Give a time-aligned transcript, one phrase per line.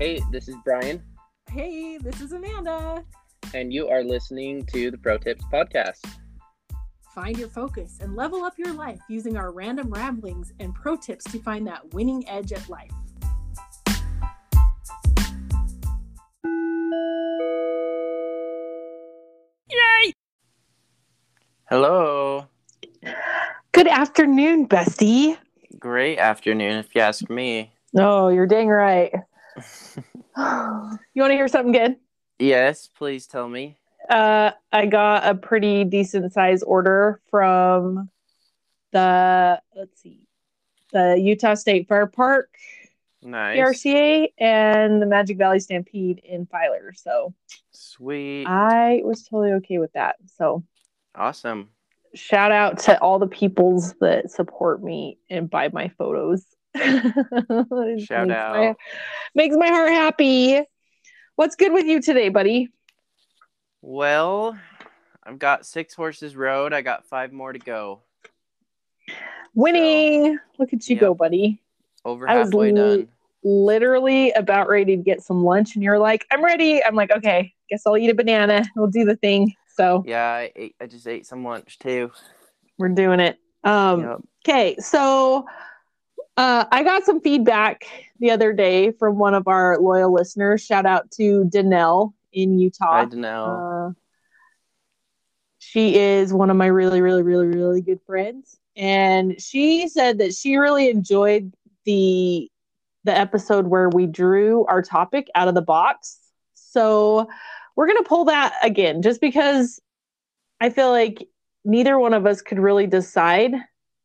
[0.00, 1.02] Hey, this is Bryan,
[1.50, 3.04] Hey, this is Amanda.
[3.52, 6.00] and you are listening to the Pro Tips Podcast.
[7.14, 11.24] Find your focus and level up your life using our random ramblings and pro tips
[11.32, 12.90] to find that winning edge at life.
[19.70, 20.12] Yay!
[21.68, 22.46] Hello.
[23.72, 25.36] Good afternoon, bestie.
[25.78, 27.72] Great afternoon, if you ask me.
[27.96, 29.12] Oh, you're dang right.
[30.36, 31.96] you want to hear something good?
[32.38, 33.76] Yes, please tell me.
[34.08, 38.08] Uh, I got a pretty decent size order from
[38.92, 40.26] the let's see,
[40.92, 42.48] the Utah State Fair Park
[43.22, 43.58] Nice.
[43.58, 46.92] PRCA and the Magic Valley Stampede in Filer.
[46.94, 47.34] So
[47.70, 48.46] Sweet.
[48.46, 50.16] I was totally okay with that.
[50.36, 50.64] So
[51.14, 51.68] awesome.
[52.14, 56.44] shout out to all the peoples that support me and buy my photos.
[56.76, 58.52] Shout makes out.
[58.54, 58.74] my-
[59.34, 60.60] makes my heart happy.
[61.36, 62.68] What's good with you today, buddy?
[63.82, 64.58] Well,
[65.24, 66.72] I've got six horses rode.
[66.72, 68.02] I got five more to go.
[69.54, 70.38] Winning.
[70.58, 71.00] Look at you Yep.
[71.00, 71.60] go, buddy.
[72.04, 73.08] Over I was halfway l- done.
[73.42, 76.84] Literally about ready to get some lunch, and you're like, I'm ready.
[76.84, 78.64] I'm like, okay, guess I'll eat a banana.
[78.76, 79.54] We'll do the thing.
[79.76, 82.10] So Yeah, I ate, I just ate some lunch too.
[82.78, 83.38] we're doing it.
[83.64, 84.20] Um, Yep.
[84.46, 85.46] Okay, so
[86.40, 87.84] uh, I got some feedback
[88.18, 90.64] the other day from one of our loyal listeners.
[90.64, 92.92] Shout out to Danelle in Utah.
[92.92, 93.22] I don't.
[93.26, 93.90] Uh,
[95.58, 100.32] she is one of my really, really, really, really good friends, and she said that
[100.32, 101.52] she really enjoyed
[101.84, 102.50] the
[103.04, 106.20] the episode where we drew our topic out of the box.
[106.54, 107.28] So
[107.76, 109.78] we're gonna pull that again, just because
[110.58, 111.28] I feel like
[111.66, 113.52] neither one of us could really decide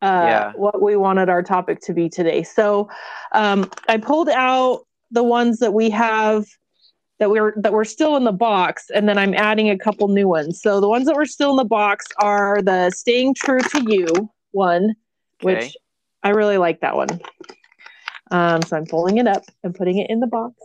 [0.05, 0.51] uh, Yeah.
[0.55, 2.43] what we wanted our topic to be today.
[2.43, 2.89] So
[3.31, 6.45] um, I pulled out the ones that we have
[7.17, 10.27] that we're that we're still in the box, and then I'm adding a couple new
[10.27, 10.61] ones.
[10.61, 14.29] So the ones that were still in the box are the "Staying True to You"
[14.51, 14.95] one,
[15.41, 15.55] Okay.
[15.55, 15.77] which
[16.23, 17.09] I really like that one.
[18.31, 20.55] Um, so I'm pulling it up and putting it in the box,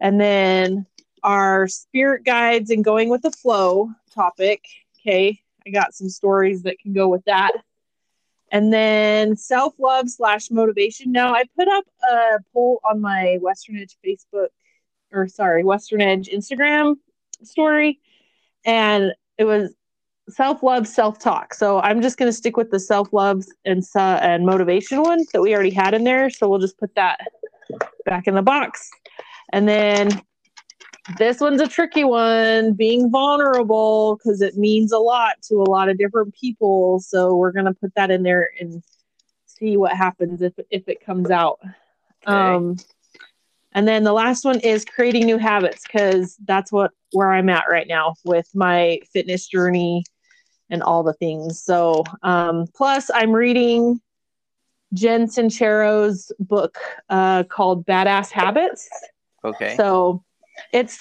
[0.00, 0.86] and then
[1.22, 4.64] our spirit guides and going with the flow topic.
[5.00, 7.52] Okay, I got some stories that can go with that.
[8.52, 11.12] And then self love slash motivation.
[11.12, 14.48] Now, I put up a poll on my Western Edge Facebook,
[15.12, 16.94] or sorry, Western Edge Instagram
[17.42, 18.00] story,
[18.64, 19.74] and it was
[20.28, 21.54] self love, self talk.
[21.54, 25.24] So I'm just going to stick with the self love and so- and motivation one
[25.32, 26.30] that we already had in there.
[26.30, 27.20] So we'll just put that
[28.04, 28.90] back in the box.
[29.52, 30.20] And then
[31.18, 35.88] this one's a tricky one being vulnerable because it means a lot to a lot
[35.88, 38.82] of different people so we're going to put that in there and
[39.46, 41.58] see what happens if, if it comes out
[42.26, 42.56] Okay.
[42.56, 42.76] um
[43.72, 47.64] and then the last one is creating new habits because that's what where i'm at
[47.70, 50.02] right now with my fitness journey
[50.70, 54.00] and all the things so um plus i'm reading
[54.92, 56.78] jen sincero's book
[57.10, 58.88] uh, called badass habits
[59.44, 59.76] okay.
[59.76, 60.24] so
[60.72, 61.00] it's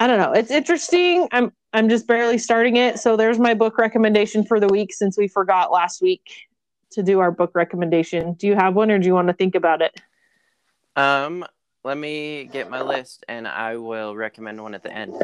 [0.00, 0.32] I don't know.
[0.32, 1.28] It's interesting.
[1.32, 2.98] I'm I'm just barely starting it.
[2.98, 6.22] So there's my book recommendation for the week since we forgot last week
[6.90, 8.34] to do our book recommendation.
[8.34, 10.00] Do you have one or do you want to think about it?
[10.96, 11.44] um,
[11.84, 15.14] let me get my list, and I will recommend one at the end.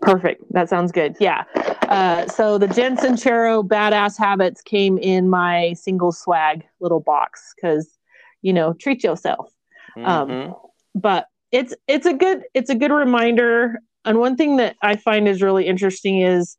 [0.00, 0.42] Perfect.
[0.52, 1.16] That sounds good.
[1.20, 1.44] Yeah.
[1.88, 7.96] Uh, so the Jen Sincero Badass Habits came in my single swag little box because,
[8.42, 9.52] you know, treat yourself.
[9.96, 10.60] Um, Mhm.
[10.94, 13.80] but it's it's a good it's a good reminder.
[14.04, 16.56] And one thing that i find is really interesting is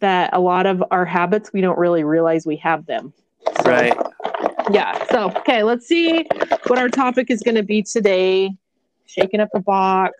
[0.00, 3.12] that a lot of our habits we don't really realize we have them.
[3.62, 3.96] So, right.
[4.70, 5.04] yeah.
[5.10, 6.26] So okay let's see
[6.66, 8.50] what our topic is going to be today.
[9.06, 10.14] Shaking up the box.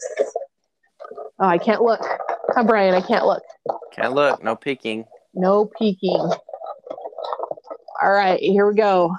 [1.39, 2.01] Oh i can't look.
[2.55, 3.43] Come bryan i can't look.
[3.93, 4.43] Can't look.
[4.43, 5.05] No peeking.
[5.35, 6.31] no peeking.
[8.03, 9.15] All right here we go.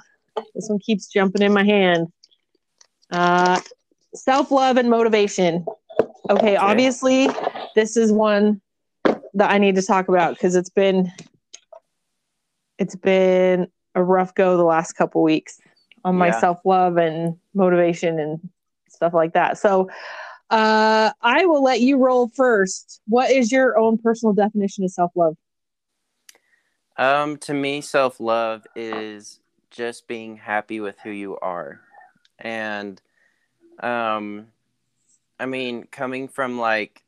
[0.54, 2.08] This one keeps jumping in my hand.
[3.10, 3.60] Uh
[4.14, 5.64] self-love and motivation.
[6.30, 7.28] Okay obviously
[7.74, 8.60] this is one
[9.34, 11.10] that i need to talk about because it's been
[12.78, 15.58] it's been a rough go the last couple weeks
[16.04, 16.40] on my Yeah.
[16.40, 18.40] self-love and motivation and
[18.88, 19.58] stuff like that.
[19.58, 19.88] So
[20.50, 23.00] uh i will let you roll first.
[23.08, 25.36] What is your own personal definition of self-love?
[26.96, 31.80] Um, to me, self love is just being happy with who you are,
[32.38, 33.00] and
[33.82, 34.46] um,
[35.38, 37.02] I mean, coming from like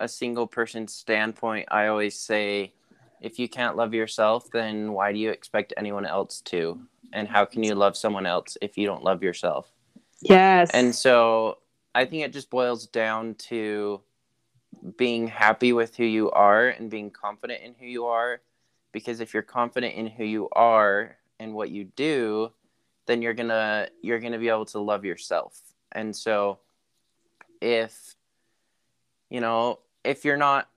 [0.00, 2.72] a single person standpoint, I always say,
[3.20, 6.80] if you can't love yourself, then why do you expect anyone else to?
[7.12, 9.72] And how can you love someone else if you don't love yourself?
[10.20, 10.70] Yes.
[10.72, 11.58] And so
[11.94, 14.00] I think it just boils down to
[14.96, 18.40] being happy with who you are and being confident in who you are.
[18.92, 22.52] Because if you're confident in who you are and what you do,
[23.06, 25.60] then you're gonna you're gonna be able to love yourself.
[25.92, 26.58] And so
[27.60, 28.14] if
[29.30, 30.68] you know, if you're not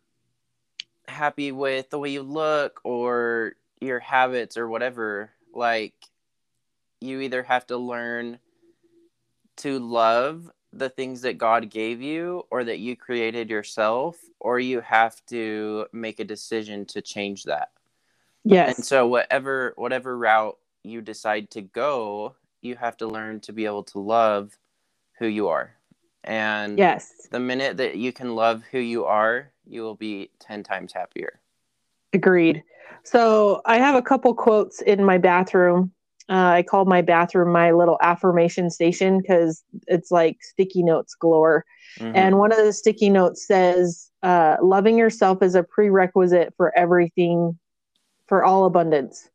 [1.07, 5.93] happy with the way you look or your habits or whatever, like
[6.99, 8.39] you either have to learn
[9.57, 14.79] to love the things that God gave you or that you created yourself, or you
[14.81, 17.71] have to make a decision to change that.
[18.43, 18.75] Yes.
[18.75, 23.65] And so whatever whatever route you decide to go, you have to learn to be
[23.65, 24.57] able to love
[25.21, 25.75] who you are.
[26.23, 27.27] And yes.
[27.31, 31.39] the minute that you can love who you are, you will be 10 times happier.
[32.11, 32.63] Agreed.
[33.03, 35.91] So I have a couple quotes in my bathroom.
[36.27, 41.65] Uh, I call my bathroom my little affirmation station because it's like sticky notes galore.
[41.99, 42.15] Mm-hmm.
[42.15, 47.59] And one of the sticky notes says, uh, loving yourself is a prerequisite for everything,
[48.25, 49.29] for all abundance.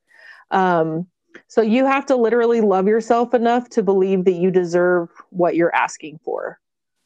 [0.51, 1.07] Um,
[1.49, 5.75] so you have to literally love yourself enough to believe that you deserve what you're
[5.75, 6.59] asking for.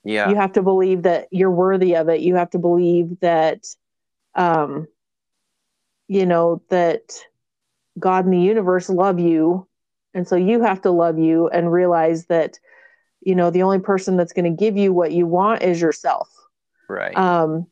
[0.04, 0.28] Yeah.
[0.28, 2.20] You have to believe that you're worthy of it.
[2.20, 3.66] You have to believe that
[4.34, 4.86] um
[6.08, 7.12] you know that
[7.98, 9.66] God and the universe love you.
[10.14, 12.58] And so you have to love you and realize that
[13.20, 16.28] you know the only person that's going to give you what you want is yourself.
[16.88, 17.16] Right.
[17.16, 17.66] Um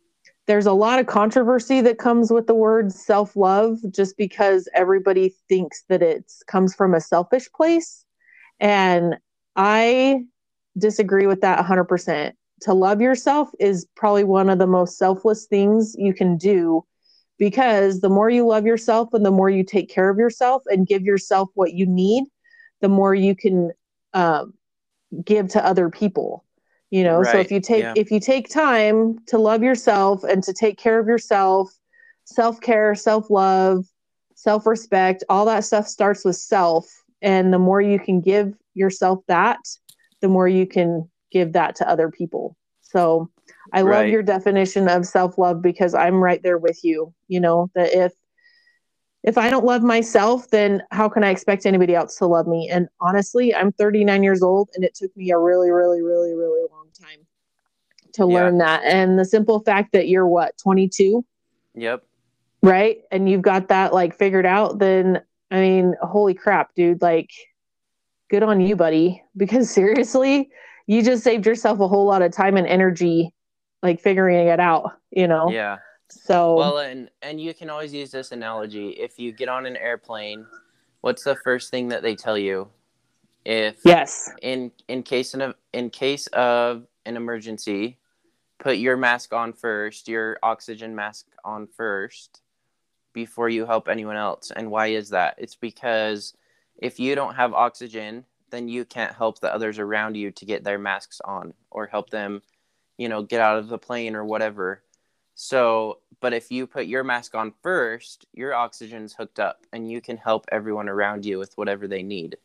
[0.48, 5.84] there's a lot of controversy that comes with the word self-love just because everybody thinks
[5.88, 8.04] that it comes from a selfish place.
[8.58, 9.16] And
[9.54, 10.22] i
[10.78, 15.94] disagree with that 100% to love yourself is probably one of the most selfless things
[15.98, 16.84] you can do
[17.38, 20.86] because the more you love yourself and the more you take care of yourself and
[20.86, 22.24] give yourself what you need
[22.80, 23.70] the more you can
[24.14, 24.54] um,
[25.24, 26.44] give to other people
[26.90, 27.32] you know right.
[27.32, 27.92] so if you take yeah.
[27.96, 31.70] if you take time to love yourself and to take care of yourself
[32.24, 33.84] self-care self-love
[34.34, 36.86] self-respect all that stuff starts with self
[37.22, 39.58] and the more you can give yourself that
[40.20, 43.28] the more you can give that to other people so
[43.72, 44.02] i right.
[44.02, 48.12] love your definition of self-love because i'm right there with you you know that if
[49.28, 52.70] if I don't love myself, then how can I expect anybody else to love me?
[52.72, 56.66] And honestly, I'm 39 years old and it took me a really, really, really, really
[56.70, 57.26] long time
[58.14, 58.34] to yeah.
[58.34, 58.82] learn that.
[58.84, 61.22] And the simple fact that you're what, 22?
[61.74, 62.04] Yep.
[62.62, 63.02] Right.
[63.12, 65.20] And you've got that like figured out, then
[65.50, 67.02] I mean, holy crap, dude.
[67.02, 67.30] Like,
[68.30, 69.22] good on you, buddy.
[69.36, 70.48] Because seriously,
[70.86, 73.34] you just saved yourself a whole lot of time and energy,
[73.82, 75.50] like figuring it out, you know?
[75.50, 75.76] Yeah.
[76.10, 78.90] So well, and and you can always use this analogy.
[78.90, 80.46] If you get on an airplane,
[81.02, 82.68] what's the first thing that they tell you?
[83.44, 87.98] If yes, in in case of in case of an emergency,
[88.58, 92.42] put your mask on first, your oxygen mask on first,
[93.12, 94.52] before you help anyone else.
[94.54, 95.34] And why is that?
[95.38, 96.34] It's because
[96.76, 100.64] if you don't have oxygen, then you can't help the others around you to get
[100.64, 102.42] their masks on or help them,
[102.96, 104.82] you know, get out of the plane or whatever.
[105.40, 110.00] So, but if you put your mask on first, your oxygen's hooked up and you
[110.00, 112.38] can help everyone around you with whatever they need.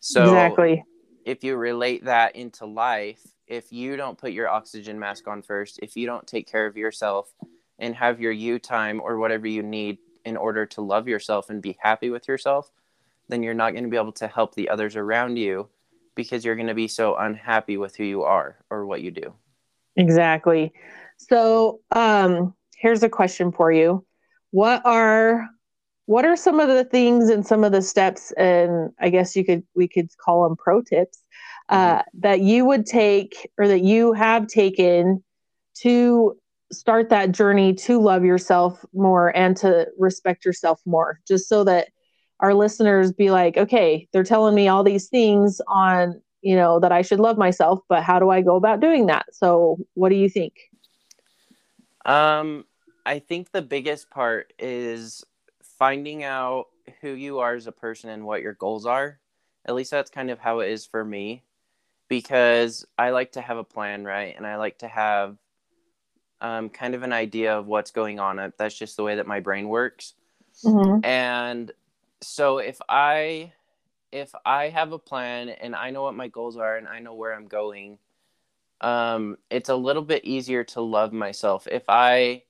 [0.00, 0.84] So, exactly.
[1.24, 5.80] If you relate that into life, if you don't put your oxygen mask on first,
[5.82, 7.32] if you don't take care of yourself
[7.78, 11.62] and have your you time or whatever you need in order to love yourself and
[11.62, 12.70] be happy with yourself,
[13.30, 15.66] then you're not going to be able to help the others around you
[16.14, 19.32] because you're going to be so unhappy with who you are or what you do.
[19.96, 20.74] Exactly.
[21.18, 24.04] So um, here's a question for you:
[24.50, 25.48] What are
[26.06, 29.44] what are some of the things and some of the steps, and I guess you
[29.44, 31.20] could we could call them pro tips
[31.68, 32.20] uh, mm-hmm.
[32.20, 35.22] that you would take or that you have taken
[35.82, 36.34] to
[36.72, 41.88] start that journey to love yourself more and to respect yourself more, just so that
[42.40, 46.92] our listeners be like, okay, they're telling me all these things on you know that
[46.92, 49.26] I should love myself, but how do I go about doing that?
[49.32, 50.54] So, what do you think?
[52.08, 52.64] Um,
[53.04, 55.24] I think the biggest part is
[55.78, 56.66] finding out
[57.00, 59.20] who you are as a person and what your goals are.
[59.66, 61.44] At least that's kind of how it is for me
[62.08, 64.34] because I like to have a plan, right?
[64.36, 65.36] And I like to have
[66.40, 68.52] um, kind of an idea of what's going on.
[68.56, 70.14] That's just the way that my brain works.
[70.64, 71.04] Mm-hmm.
[71.04, 71.72] And
[72.22, 73.52] so if I
[74.10, 77.12] if I have a plan and I know what my goals are and I know
[77.12, 77.98] where I'm going,
[78.80, 82.42] um, it's a little bit easier to love myself if I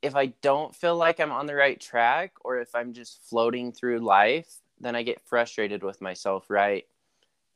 [0.00, 3.72] if I don't feel like I'm on the right track or if I'm just floating
[3.72, 4.48] through life,
[4.80, 6.84] then I get frustrated with myself, right?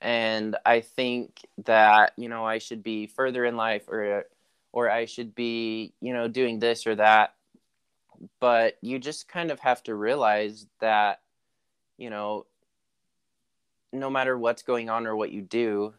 [0.03, 4.27] and I think that you know I should be further in life or
[4.73, 7.35] or I should be you know doing this or that
[8.41, 11.21] but you just kind of have to realize that
[11.97, 12.47] you know
[13.93, 15.95] no matter what's going on or what you do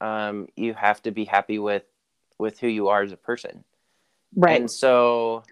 [0.00, 1.84] um, you have to be happy with
[2.38, 3.64] with who you are as a person.
[4.34, 4.60] Right.
[4.60, 5.44] And so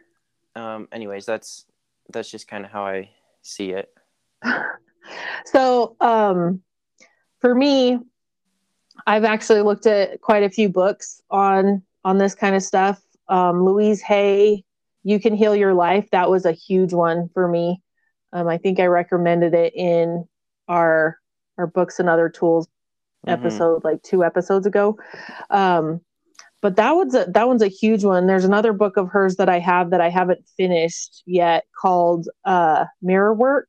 [0.54, 1.66] um, anyways that's
[2.10, 3.10] that's just kind of how i
[3.42, 3.92] see it.
[5.46, 6.60] So um
[7.40, 7.98] for me
[9.06, 13.00] i've actually looked at quite a few books on on this kind of stuff.
[13.28, 14.64] Um, louise hay
[15.02, 17.80] you can heal your life that was a huge one for me.
[18.34, 20.28] Um, i think i recommended it in
[20.68, 21.18] our
[21.56, 22.68] our books and other tools
[23.28, 23.32] Mhm.
[23.34, 24.98] episode like two episodes ago.
[25.50, 26.00] Um
[26.60, 28.26] but that one's a that one's a huge one.
[28.26, 32.86] There's another book of hers that i have that i haven't finished yet called uh
[33.02, 33.68] mirror work.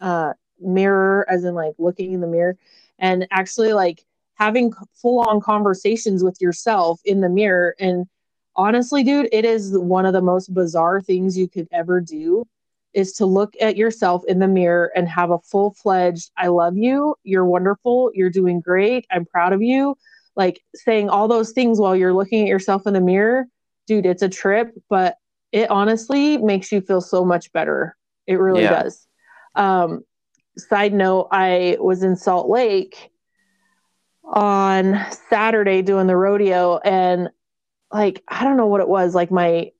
[0.00, 2.56] Uh mirror as in like looking in the mirror.
[2.98, 7.74] And actually like having full on conversations with yourself in the mirror.
[7.78, 8.06] And
[8.56, 12.46] honestly dude it is one of the most bizarre things you could ever do
[12.94, 17.14] is to look at yourself in the mirror and have a full-fledged i love you
[17.24, 19.96] you're wonderful you're doing great i'm proud of you.
[20.36, 23.46] Like saying all those things while you're looking at yourself in the mirror
[23.86, 25.16] dude it's a trip but
[25.52, 27.96] it honestly makes you feel so much better.
[28.26, 28.82] It really Yeah.
[28.82, 29.06] does.
[29.54, 30.04] Um
[30.56, 33.10] side note i was in salt lake
[34.24, 34.98] on
[35.28, 37.28] saturday doing the rodeo and
[37.92, 39.70] like i don't know what it was like my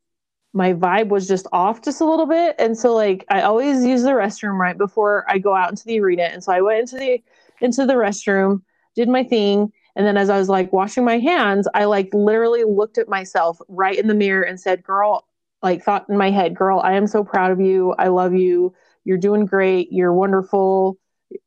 [0.55, 2.55] my vibe was just off just a little bit.
[2.59, 6.01] And so like i always use the restroom right before i go out into the
[6.01, 6.23] arena.
[6.25, 7.23] And so i went into the
[7.61, 8.63] into the restroom
[8.95, 9.73] did my thing.
[9.97, 13.59] And then as i was like washing my hands i like literally looked at myself
[13.69, 15.27] right in the mirror and said girl
[15.63, 17.95] like thought in my head girl i am so proud of you.
[17.99, 18.75] I love you.
[19.05, 19.89] You're doing great.
[19.91, 20.99] You're wonderful.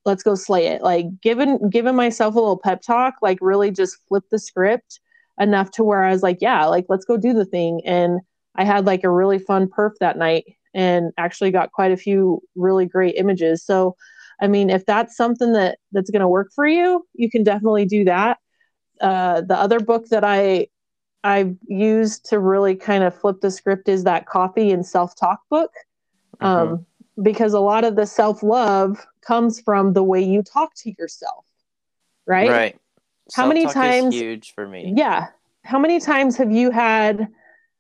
[0.06, 0.82] Let's go slay it.
[0.84, 5.00] Like giving giving myself a little pep talk like really just flip the script
[5.40, 7.82] enough to where i was like yeah like let's go do the thing.
[7.86, 8.20] And
[8.58, 12.42] I had like a really fun perf that night and actually got quite a few
[12.56, 13.64] really great images.
[13.64, 13.96] So,
[14.42, 17.86] I mean, if that's something that that's going to work for you, you can definitely
[17.86, 18.38] do that.
[19.00, 20.68] Uh, the other book that I
[21.24, 25.42] I've used to really kind of flip the script is that coffee and self talk
[25.50, 25.72] book,
[26.42, 26.86] um,
[27.22, 31.46] because a lot of the self love comes from the way you talk to yourself,
[32.26, 32.50] right?
[32.50, 32.76] right
[33.36, 35.28] How many times- huge for me Yeah.
[35.64, 37.28] How many times have you had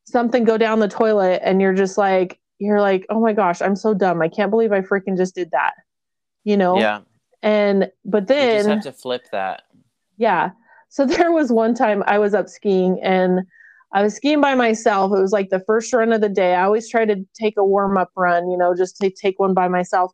[0.08, 3.76] something go down the toilet and you're just like, you're like, oh my gosh, I'm
[3.76, 4.22] so dumb.
[4.22, 5.74] I can't believe I freaking just did that.
[6.44, 6.80] You know?
[6.80, 7.02] yeah
[7.44, 9.64] And, but then you just have to flip that
[10.18, 10.52] yeah.
[10.90, 13.42] So there was one time I was up skiing and
[13.94, 15.14] I was skiing by myself.
[15.16, 16.56] It was like the first run of the day.
[16.56, 19.54] I always try to take a warm up run, you know, just to take one
[19.54, 20.12] by myself.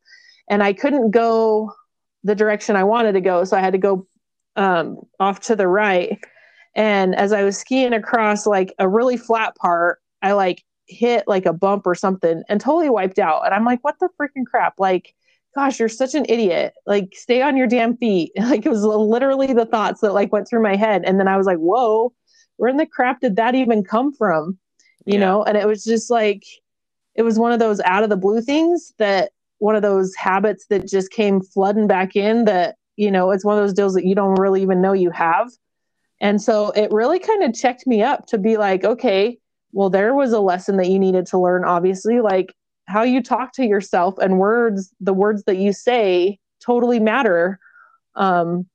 [0.48, 1.72] And I couldn't go
[2.24, 3.44] the direction I wanted to go.
[3.46, 4.08] So I had to go
[4.56, 6.20] um, off to the right.
[6.76, 11.46] And as I was skiing across like a really flat part, I like hit like
[11.46, 13.46] a bump or something and totally wiped out.
[13.46, 14.76] And I'm like, what the freaking crap?
[14.80, 15.14] Like,
[15.56, 16.74] gosh, you're such an idiot.
[16.86, 18.32] Like, stay on your damn feet.
[18.40, 21.04] Like, it was literally the thoughts that like went through my head.
[21.06, 22.14] And then I was like, whoa,
[22.58, 24.58] where in the crap did that even come from?
[25.06, 25.26] You Yeah.
[25.26, 25.44] know?
[25.44, 26.44] And it was just like,
[27.16, 30.66] it was one of those out of the blue things that one of those habits
[30.68, 34.06] that just came flooding back in that, you know, it's one of those deals that
[34.06, 35.52] you don't really even know you have.
[36.22, 39.38] And so it really kind of checked me up to be like, okay,
[39.72, 42.22] well, there was a lesson that you needed to learn, obviously.
[42.22, 42.54] Like,
[42.86, 47.60] how you talk to yourself and words the words that you say totally matter
[48.16, 48.68] um,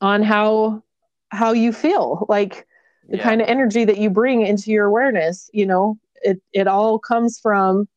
[0.00, 0.82] on how
[1.30, 2.66] how you feel like
[3.08, 3.22] the yeah.
[3.22, 7.38] kind of energy that you bring into your awareness you know it it all comes
[7.38, 7.88] from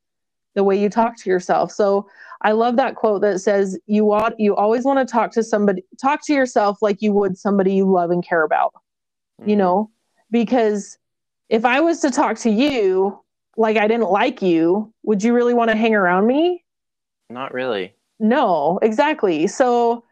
[0.56, 2.08] the way you talk to yourself so
[2.44, 5.84] i love that quote that says you want you always want to talk to somebody
[6.02, 8.74] talk to yourself like you would somebody you love and care about.
[9.46, 9.58] You Mhm.
[9.60, 9.92] know?
[10.32, 10.98] Because
[11.50, 13.20] if i was to talk to you
[13.58, 16.64] like i didn't like you would you really want to hang around me?
[17.30, 17.94] Not really.
[18.20, 19.48] No exactly.
[19.48, 20.04] So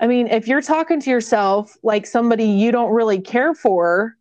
[0.00, 4.16] i mean if you're talking to yourself like somebody you don't really care for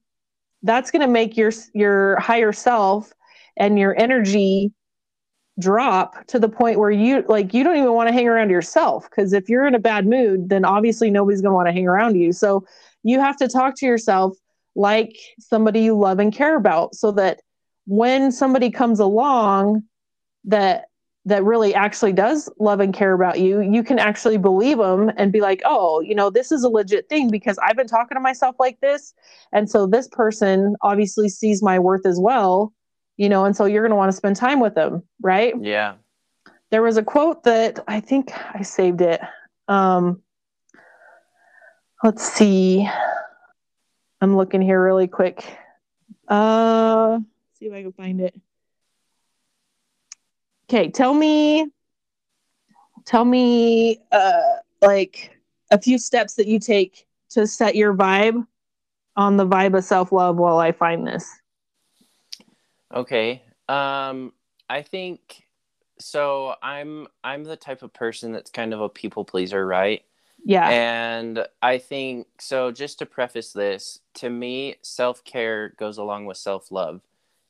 [0.62, 3.12] that's going to make your your higher self
[3.58, 4.72] and your energy
[5.60, 9.08] drop to the point where you like you don't even want to hang around yourself
[9.10, 11.88] because if you're in a bad mood then obviously nobody's going to want to hang
[11.88, 12.32] around you.
[12.32, 12.66] So
[13.04, 14.36] you have to talk to yourself
[14.76, 17.42] like somebody you love and care about so that
[17.86, 19.84] when somebody comes along
[20.46, 20.86] that
[21.26, 25.32] that really actually does love and care about you you can actually believe them and
[25.32, 28.22] be like oh you know this is a legit thing because i've been talking to
[28.22, 29.14] myself like this
[29.54, 32.74] and so this person obviously sees my worth as well
[33.18, 35.96] you know and so you're going to want to spend time with them right yeah
[36.74, 39.22] there was a quote that I think I saved it.
[39.68, 40.24] Um,
[42.04, 42.90] let's see.
[44.20, 45.56] I'm looking here really quick.
[46.28, 47.20] Uh,
[47.60, 48.34] see if I can find it.
[50.68, 51.68] Okay, tell me,
[53.06, 55.38] tell me, uh, like
[55.70, 58.48] a few steps that you take to set your vibe
[59.16, 61.30] on the vibe of self love while I find this.
[62.94, 63.44] Okay.
[63.68, 64.34] Um,
[64.70, 65.44] I think
[66.00, 66.56] so.
[66.62, 70.04] I'm I'm the type of person that's kind of a people pleaser, right?
[70.46, 70.70] Yeah.
[70.70, 72.72] And I think so.
[72.72, 77.02] Just to preface this, to me, self care goes along with self love.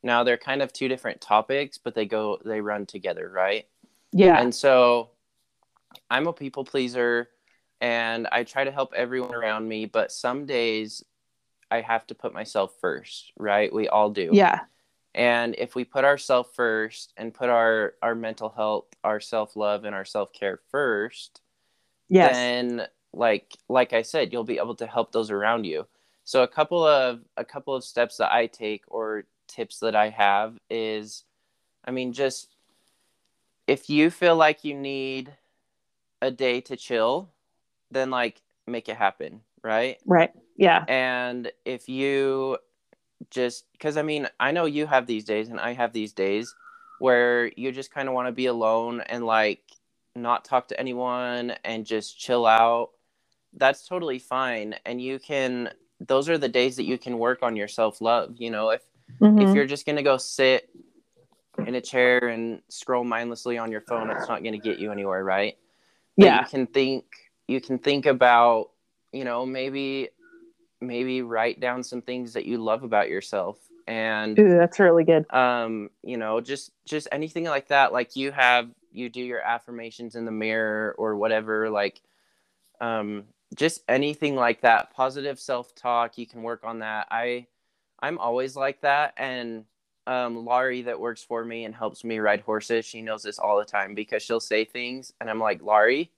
[0.04, 3.66] Now they're kind of two different topics, but they go they run together, right?
[4.12, 4.40] yeah.
[4.40, 5.10] And so
[6.10, 7.30] I'm a people pleaser
[7.82, 11.04] and I try to help everyone around me, but some days
[11.72, 13.74] I have to put myself first, right?
[13.74, 14.30] We all do.
[14.32, 14.62] yeah.
[15.16, 19.96] And if we put ourselves first and put our our mental health, our self-love and
[19.96, 21.42] our self-care first,
[22.10, 22.36] Yes.
[22.36, 25.86] then like like I said, you'll be able to help those around you.
[26.24, 30.10] So a couple of a couple of steps that I take or tips that I
[30.10, 31.26] have is
[31.86, 32.50] I mean just
[33.68, 35.32] if you feel like you need
[36.22, 37.30] a day to chill,
[37.92, 39.98] then like make it happen, right?
[40.06, 40.32] right.
[40.58, 40.86] Yeah.
[40.88, 42.58] And if you
[43.30, 46.56] just cuz I mean, I know you have these days and I have these days
[47.00, 49.64] where you just kind of want to be alone and like
[50.16, 52.92] not talk to anyone and just chill out.
[53.54, 57.56] That's totally fine and you can those are the days that you can work on
[57.56, 58.82] your self-love, you know, if
[59.22, 59.42] Mhm.
[59.42, 60.70] if you're just going to go sit
[61.66, 64.92] in a chair and scroll mindlessly on your phone it's not going to get you
[64.92, 65.58] anywhere right
[66.18, 66.40] But yeah.
[66.40, 67.06] you can think
[67.48, 68.72] you can think about
[69.12, 70.10] you know maybe
[70.84, 75.26] maybe write down some things that you love about yourself and Ooh, that's really good.
[75.34, 80.16] um you know just just anything like that like you have you do your affirmations
[80.16, 82.02] in the mirror or whatever like
[82.82, 83.24] um
[83.56, 87.46] just anything like that positive self-talk you can work on that i
[88.02, 89.66] i'm always like that and
[90.08, 93.58] um laurie that works for me and helps me ride horses she knows this all
[93.58, 96.12] the time because she'll say things and i'm like laurie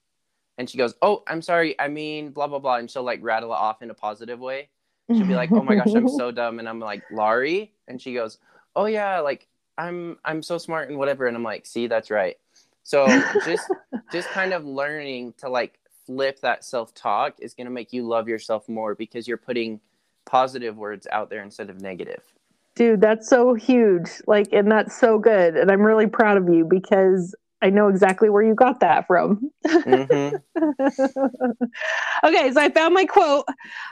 [0.58, 3.52] and she goes oh i'm sorry i mean blah blah blah and she'll like rattle
[3.52, 4.70] it off in a positive way
[5.14, 8.14] she'll be like, "Oh my gosh, I'm so dumb," and I'm like, "Laurie," and she
[8.14, 8.38] goes,
[8.76, 12.38] "Oh yeah, like I'm I'm so smart and whatever," and I'm like, "See, that's right."
[12.84, 13.08] So
[13.46, 13.72] just
[14.12, 18.08] just kind of learning to like flip that self talk is going to make you
[18.08, 19.80] love yourself more because you're putting
[20.26, 22.24] positive words out there instead of negative.
[22.76, 24.10] Dude, that's so huge.
[24.28, 25.56] Like, and that's so good.
[25.56, 27.34] And I'm really proud of you because
[27.66, 29.50] I know exactly where you got that from.
[29.68, 29.82] hmm
[32.24, 33.46] okay, so I found my quote.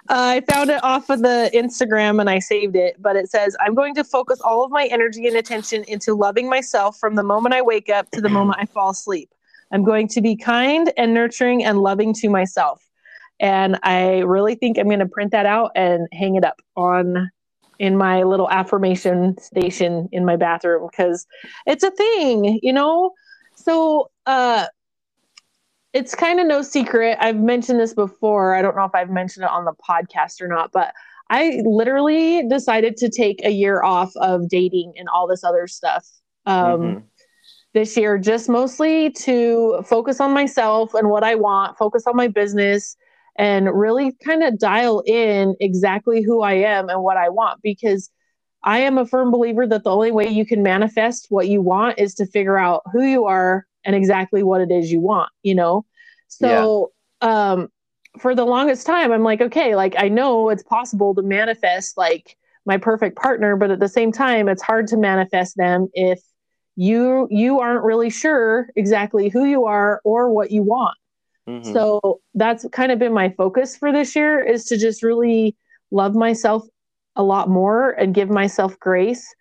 [0.10, 3.58] Uh, I found it off of the Instagram and I saved it, but it says,
[3.60, 7.24] I'm going to focus all of my energy and attention into loving myself from the
[7.24, 9.32] moment I wake up to the moment I fall asleep.
[9.72, 12.88] I'm going to be kind and nurturing and loving to myself.
[13.40, 17.32] And I really think I'm going to print that out and hang it up on
[17.80, 21.26] in my little affirmation station in my bathroom because
[21.66, 23.12] it's a thing, you know?
[23.64, 24.68] So, uh,
[25.94, 27.18] it's kind of no secret.
[27.20, 28.56] I've mentioned this before.
[28.56, 30.92] I don't know if I've mentioned it on the podcast or not, but
[31.30, 36.08] I literally decided to take a year off of dating and all this other stuff
[36.46, 37.04] um, Mhm.
[37.74, 42.28] this year, just mostly to focus on myself and what I want, focus on my
[42.28, 42.98] business,
[43.38, 48.10] and really kind of dial in exactly who I am and what I want because
[48.64, 52.00] I am a firm believer that the only way you can manifest what you want
[52.00, 55.56] is to figure out who you are and exactly what it is you want, you
[55.56, 55.86] know?
[56.28, 57.70] So, um,
[58.20, 62.38] for the longest time, I'm like, okay, like I know it's possible to manifest like
[62.66, 66.22] my perfect partner, but at the same time, it's hard to manifest them if
[66.76, 70.96] you you aren't really sure exactly who you are or what you want.
[71.48, 71.74] Mhm.
[71.74, 75.56] So that's kind of been my focus for this year is to just really
[75.92, 76.64] love myself
[77.16, 79.34] a lot more and give myself grace.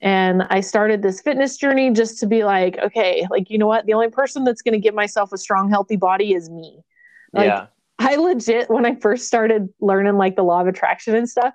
[0.00, 3.86] And I started this fitness journey just to be like, okay, like, you know what?
[3.86, 6.80] The only person that's going to give myself a strong, healthy body is me.
[7.32, 7.66] Like, yeah.
[7.98, 11.54] I legit, when I first started learning like the law of attraction and stuff,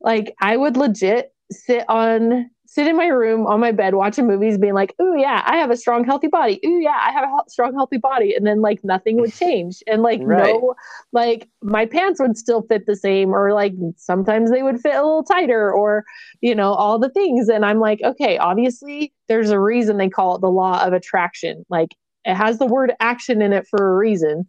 [0.00, 4.56] like I would legit sit on, sit in my room on my bed watching movies,
[4.56, 6.60] being like, "Ooh, yeah, I have a strong, healthy body.
[6.64, 9.82] Ooh, yeah, I have a hel- strong, healthy body," and then like nothing would change,
[9.88, 10.54] and like Right.
[10.54, 10.74] no,
[11.12, 15.02] like my pants would still fit the same, or like sometimes they would fit a
[15.02, 16.04] little tighter, or
[16.40, 20.36] you know all the things, and I'm like, okay, obviously there's a reason they call
[20.36, 21.66] it the law of attraction.
[21.68, 24.46] Like it has the word action in it for a reason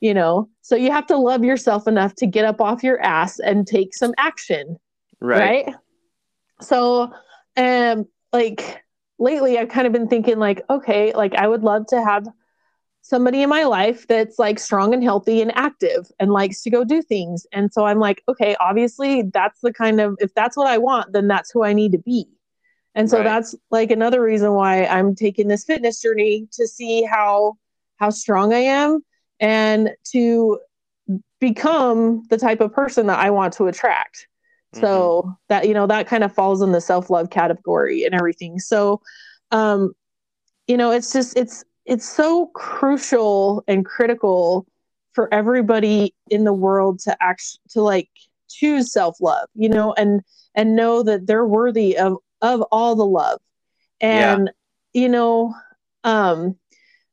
[0.00, 3.38] you know so you have to love yourself enough to get up off your ass
[3.38, 4.78] and take some action
[5.20, 5.66] Right.
[5.66, 5.74] right,
[6.62, 7.12] so
[7.56, 8.82] um like
[9.18, 12.26] lately i've kind of been thinking like okay like i would love to have
[13.02, 16.84] somebody in my life that's like strong and healthy and active and likes to go
[16.84, 17.46] do things.
[17.52, 21.12] And so I'm like, okay, obviously that's the kind of if that's what I want,
[21.12, 22.28] then that's who I need to be.
[22.94, 23.24] And so Right.
[23.24, 27.56] that's like another reason why I'm taking this fitness journey to see how
[27.96, 29.00] how strong I am
[29.38, 30.58] and to
[31.40, 34.28] become the type of person that I want to attract.
[34.72, 38.58] So that you know that kind of falls in the self-love category and everything.
[38.58, 39.00] So
[39.50, 39.92] um
[40.66, 44.66] you know it's just it's it's so crucial and critical
[45.12, 48.08] for everybody in the world to act to like
[48.48, 50.20] choose self-love, you know, and
[50.54, 53.40] and know that they're worthy of of all the love.
[54.00, 54.50] And
[54.92, 55.54] you know,
[56.04, 56.56] um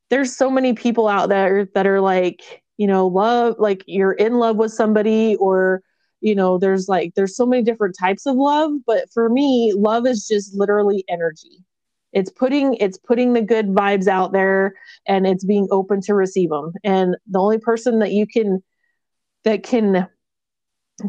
[0.09, 4.35] there's so many people out there that are like, you know, love like you're in
[4.35, 5.81] love with somebody or
[6.21, 10.07] you know, there's like there's so many different types of love, but for me, love
[10.07, 11.63] is just literally energy.
[12.13, 14.73] It's putting it's putting the good vibes out there
[15.07, 16.73] and it's being open to receive them.
[16.83, 18.63] And the only person that you can
[19.43, 20.07] that can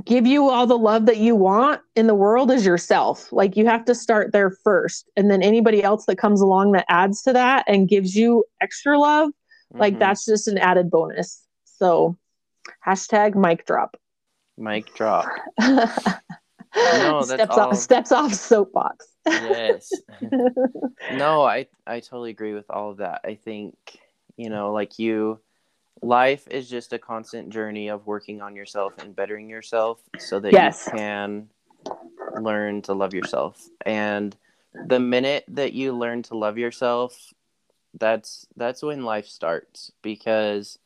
[0.05, 3.33] give you all the love that you want in the world is yourself.
[3.33, 5.09] Like you have to start there first.
[5.16, 8.99] And then anybody else that comes along that adds to that and gives you extra
[8.99, 9.31] love,
[9.79, 9.99] like Mhm.
[10.01, 11.42] that's just an added bonus.
[11.64, 12.18] So
[12.87, 13.97] hashtag mic drop.
[14.59, 15.27] Mic drop.
[15.61, 15.87] no,
[17.25, 19.07] that's steps all- off steps off soapbox.
[19.27, 19.90] Yes.
[21.12, 23.21] no, I I totally agree with all of that.
[23.25, 23.75] I think,
[24.37, 25.40] you know, like you
[26.03, 30.53] life is just a constant journey of working on yourself and bettering yourself so that
[30.53, 30.87] Yes.
[30.87, 31.49] you can
[32.40, 33.68] learn to love yourself.
[33.85, 34.37] And
[34.87, 37.33] the minute that you learn to love yourself,
[37.99, 40.79] that's that's when life starts because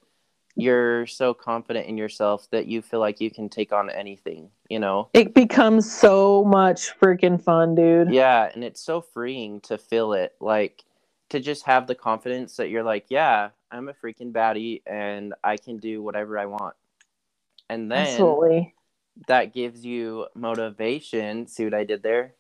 [0.55, 4.79] you're so confident in yourself that you feel like you can take on anything, you
[4.79, 5.09] know.
[5.15, 8.13] It becomes so much freaking fun, dude.
[8.13, 10.35] Yeah, and it's so freeing to feel it.
[10.41, 10.85] Like
[11.31, 15.57] to just have the confidence that you're like, yeah, I'm a freaking baddie and I
[15.57, 16.75] can do whatever I want.
[17.71, 18.75] And then Absolutely.
[19.29, 21.47] that gives you motivation.
[21.47, 22.35] See what I did there?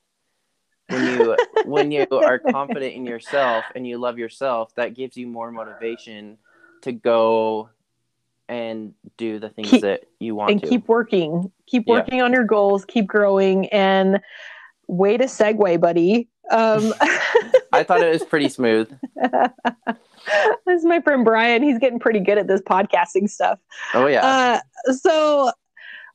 [0.90, 5.26] When you when you are confident in yourself and you love yourself, that gives you
[5.26, 6.36] more motivation
[6.82, 7.70] to go
[8.48, 10.68] and do the things Keep- that you want and to.
[10.68, 11.50] keep working.
[11.66, 11.94] Keep Yeah.
[11.94, 14.20] working on your goals, keep growing and
[14.88, 16.28] way to segue, buddy.
[16.50, 16.92] Um
[17.72, 18.90] I thought it was pretty smooth.
[19.16, 21.62] this is my friend Bryan.
[21.62, 23.58] He's getting pretty good at this podcasting stuff.
[23.94, 24.60] Oh yeah.
[24.86, 25.52] Uh, so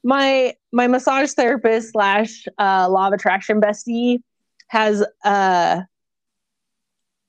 [0.03, 4.21] my my massage therapist slash uh, law of attraction bestie
[4.67, 5.81] has uh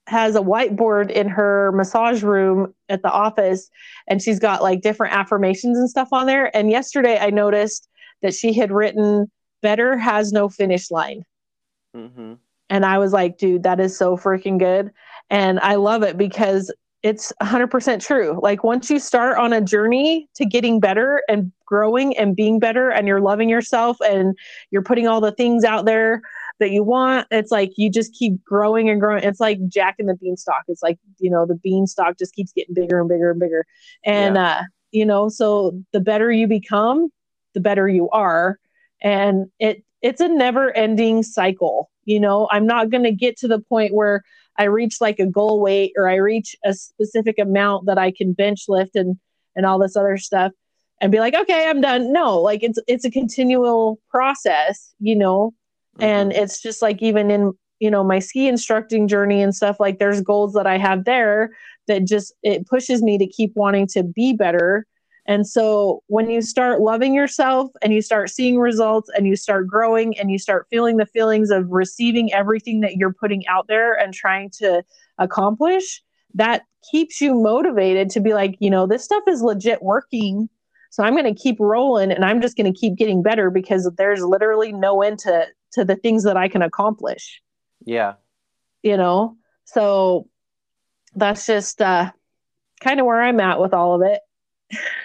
[0.09, 3.71] has a whiteboard in her massage room at the office
[4.09, 7.89] and she's got like different affirmations and stuff on there and yesterday i noticed
[8.23, 9.31] that she had written
[9.63, 11.23] better has no finish line
[11.95, 12.35] hmm
[12.71, 14.93] and I was like, dude, that is so freaking good.
[15.31, 18.39] And I love it because it's 100% true.
[18.43, 22.91] Like, once you start on a journey to getting better and growing and being better,
[22.91, 24.37] and you're loving yourself and
[24.71, 26.23] you're putting all the things out there
[26.59, 29.23] that you want, it's like you just keep growing and growing.
[29.23, 30.65] It's like Jack and the Beanstalk.
[30.69, 33.65] It's like, you know, the beanstalk just keeps getting bigger and bigger and bigger.
[34.05, 37.11] And, uh, you know, so the better you become,
[37.55, 38.59] the better you are.
[39.01, 41.91] And it, it's a never ending cycle.
[42.05, 44.23] You know, I'm not going to get to the point where
[44.57, 48.33] I reach like a goal weight or I reach a specific amount that I can
[48.33, 49.17] bench lift and
[49.55, 50.53] and all this other stuff
[51.01, 52.13] and be like, okay, I'm done.
[52.13, 55.55] No, like it's it's a continual process, you know,
[55.99, 56.43] and Mm-hmm.
[56.43, 60.21] it's just like even in you know my ski instructing journey and stuff like there's
[60.21, 61.51] goals that I have there
[61.87, 64.87] that just it pushes me to keep wanting to be better.
[65.27, 69.67] And so when you start loving yourself and you start seeing results and you start
[69.67, 73.93] growing and you start feeling the feelings of receiving everything that you're putting out there
[73.93, 74.83] and trying to
[75.19, 76.03] accomplish,
[76.35, 80.49] that keeps you motivated to be like, you know, this stuff is legit working.
[80.91, 83.91] So I'm going to keep rolling and I'm just going to keep getting better because
[83.99, 87.43] there's literally no end to to the things that I can accomplish,
[87.85, 88.15] yeah.
[88.83, 89.37] you know?
[89.65, 90.29] So
[91.15, 92.11] that's just uh
[92.81, 94.21] kind of where I'm at with all of it.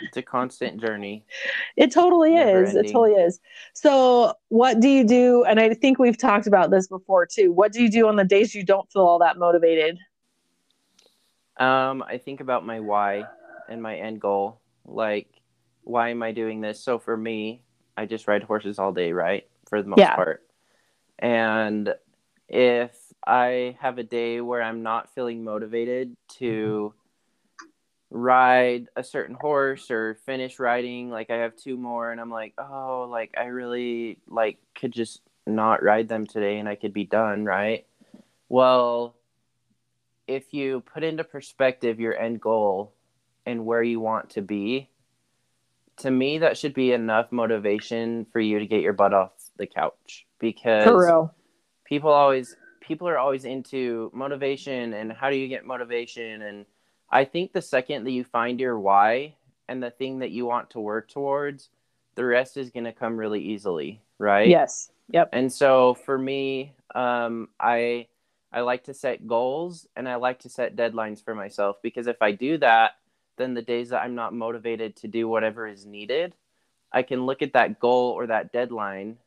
[0.01, 1.25] It's a constant journey.
[1.77, 2.75] It totally Never is.
[2.75, 3.39] It totally is.
[3.73, 5.45] So, what do you do?
[5.45, 7.51] And I think we've talked about this before too.
[7.53, 9.97] What do you do on the days you don't feel all that motivated?
[11.57, 13.23] Um, I think about my why
[13.69, 14.59] and my end goal.
[14.85, 15.29] Like,
[15.83, 16.83] why am I doing this?
[16.83, 17.61] So for me,
[17.95, 19.47] I just ride horses all day, right?
[19.69, 20.15] For the most Yeah.
[20.15, 20.45] part.
[21.23, 21.95] And
[22.49, 22.91] if
[23.25, 26.93] I have a day where I'm not feeling motivated to
[27.63, 27.67] mm-hmm.
[28.17, 32.53] ride a certain horse or finish riding, like I have two more and I'm like,
[32.57, 37.05] oh, like I really like could just not ride them today and I could be
[37.05, 37.85] done, right?
[38.49, 39.15] Well,
[40.27, 42.93] if you put into perspective your end goal
[43.45, 44.89] and where you want to be,
[45.97, 49.67] to me that should be enough motivation for you to get your butt off the
[49.67, 50.85] couch because
[51.85, 56.65] people always people are always into motivation and how do you get motivation and
[57.13, 59.35] I think the second that you find your why
[59.69, 61.69] and the thing that you want to work towards,
[62.15, 64.47] the rest is going to come really easily, right?
[64.47, 64.91] Yes.
[65.09, 65.29] Yep.
[65.31, 68.07] And so for me, um, I
[68.51, 72.21] I like to set goals and I like to set deadlines for myself because if
[72.21, 72.93] I do that,
[73.37, 76.33] then the days that I'm not motivated to do whatever is needed,
[76.91, 79.17] I can look at that goal or that deadline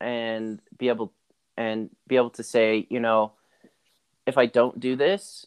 [0.00, 1.12] and be able
[1.56, 3.32] and be able to say, you know,
[4.26, 5.46] if I don't do this,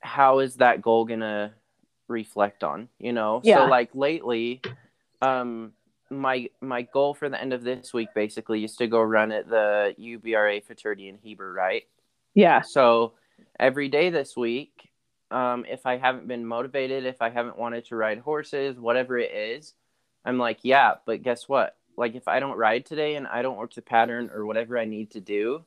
[0.00, 1.54] how is that goal gonna
[2.08, 2.88] reflect on?
[2.98, 3.64] You know, Yeah.
[3.64, 4.60] so like lately,
[5.22, 5.72] um,
[6.10, 9.48] my my goal for the end of this week basically is to go run at
[9.48, 11.84] the UBRA futurity in Heber, right?
[12.34, 12.60] Yeah.
[12.60, 13.14] So
[13.58, 14.90] every day this week,
[15.30, 19.32] um, if I haven't been motivated, if I haven't wanted to ride horses, whatever it
[19.32, 19.74] is,
[20.24, 21.76] I'm like, yeah, but guess what?
[21.96, 24.84] Like if I don't ride today and I don't work the pattern or whatever I
[24.84, 25.64] need to do,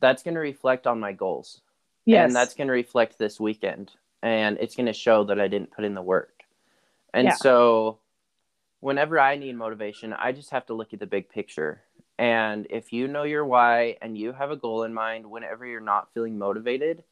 [0.00, 1.60] that's going to reflect on my goals.
[2.04, 2.26] Yes.
[2.26, 3.92] And that's going to reflect this weekend.
[4.22, 6.42] And it's going to show that I didn't put in the work.
[7.14, 7.34] And Yeah.
[7.34, 7.98] so
[8.80, 11.82] whenever I need motivation, I just have to look at the big picture.
[12.18, 15.80] And if you know your why and you have a goal in mind, whenever you're
[15.80, 17.04] not feeling motivated,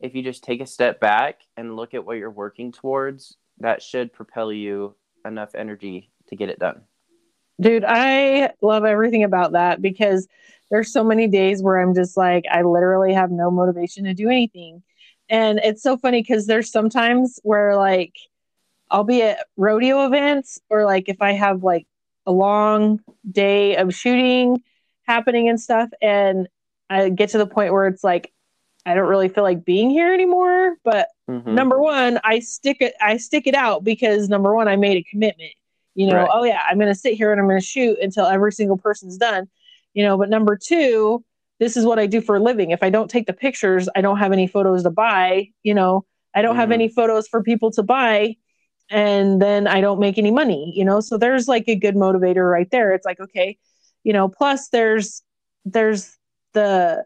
[0.00, 3.82] if you just take a step back and look at what you're working towards, that
[3.82, 6.82] should propel you enough energy to get it done.
[7.60, 10.28] Dude, I love everything about that because
[10.70, 14.28] there's so many days where I'm just like, I literally have no motivation to do
[14.28, 14.82] anything.
[15.28, 18.14] And it's so funny because there's sometimes where like
[18.90, 21.86] I'll be at rodeo events or like if I have like
[22.26, 24.62] a long day of shooting
[25.06, 26.48] happening and stuff, and
[26.90, 28.32] I get to the point where it's like,
[28.84, 30.76] I don't really feel like being here anymore.
[30.84, 31.54] But Mhm.
[31.54, 35.02] number one, I stick it I stick it out because number one, I made a
[35.02, 35.52] commitment.
[35.96, 36.30] You know, Right.
[36.32, 39.48] oh yeah, I'm gonna sit here and I'm gonna shoot until every single person's done.
[39.94, 41.24] You know, but number two,
[41.60, 42.72] this is what I do for a living.
[42.72, 46.06] If I don't take the pictures, I don't have any photos to buy, you know,
[46.34, 46.72] I don't have Mhm.
[46.72, 48.36] any photos for people to buy
[48.90, 51.00] and then I don't make any money, you know.
[51.00, 52.94] So there's like a good motivator right there.
[52.94, 53.58] It's like, okay,
[54.04, 55.22] you know, plus there's
[55.64, 56.16] there's
[56.54, 57.04] the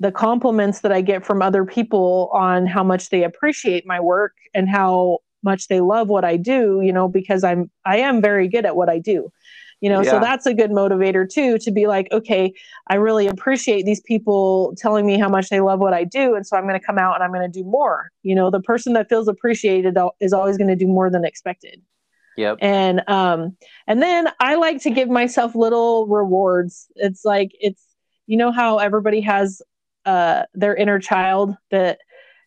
[0.00, 4.34] the compliments that I get from other people on how much they appreciate my work
[4.54, 8.48] and how much they love what I do, you know, because I'm I am very
[8.48, 9.32] good at what I do.
[9.80, 12.52] You know, so that's a good motivator too to be like, okay,
[12.88, 16.44] I really appreciate these people telling me how much they love what I do and
[16.44, 18.10] so I'm going to come out and I'm going to do more.
[18.24, 21.80] You know, the person that feels appreciated is always going to do more than expected
[22.38, 22.58] Yep.
[22.60, 23.56] and um
[23.88, 27.82] and then i like to give myself little rewards it's like it's
[28.28, 29.60] you know how everybody has
[30.06, 31.98] uh their inner child that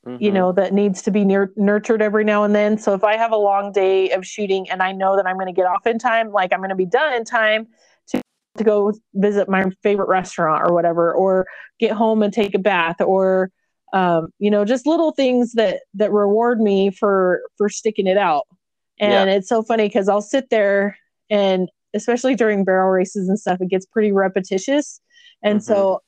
[0.07, 0.33] you Mhm.
[0.33, 3.31] know that needs to be nur- nurtured every now and then so if i have
[3.31, 5.99] a long day of shooting and i know that i'm going to get off in
[5.99, 7.67] time like i'm going to be done in time
[8.07, 8.19] to
[8.57, 11.45] to go visit my favorite restaurant or whatever or
[11.79, 13.51] get home and take a bath or
[13.93, 18.47] um, you know just little things that that reward me for for sticking it out
[18.99, 20.97] and it's so funny because i'll sit there
[21.29, 24.99] and especially during barrel races and stuff it gets pretty repetitious
[25.43, 25.63] and Mhm.
[25.63, 26.01] so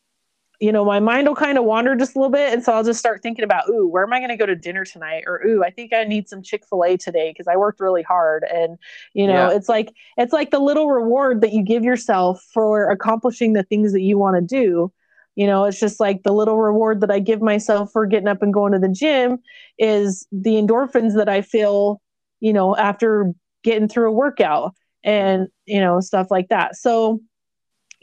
[0.63, 2.85] you know my mind will kind of wander just a little bit and so i'll
[2.85, 5.23] just start thinking about ooh where am i going to go to dinner tonight?
[5.27, 8.45] or ooh i think i need some chick-fil-a today because i worked really hard.
[8.45, 8.77] And
[9.13, 9.55] you know Yeah.
[9.57, 13.91] it's like it's like the little reward that you give yourself for accomplishing the things
[13.91, 14.91] that you want to do.
[15.35, 18.41] You know it's just like the little reward that i give myself for getting up
[18.41, 19.39] and going to the gym
[19.77, 21.99] is the endorphins that i feel
[22.39, 24.73] you know after getting through a workout
[25.03, 26.75] and you know stuff like that.
[26.75, 27.19] So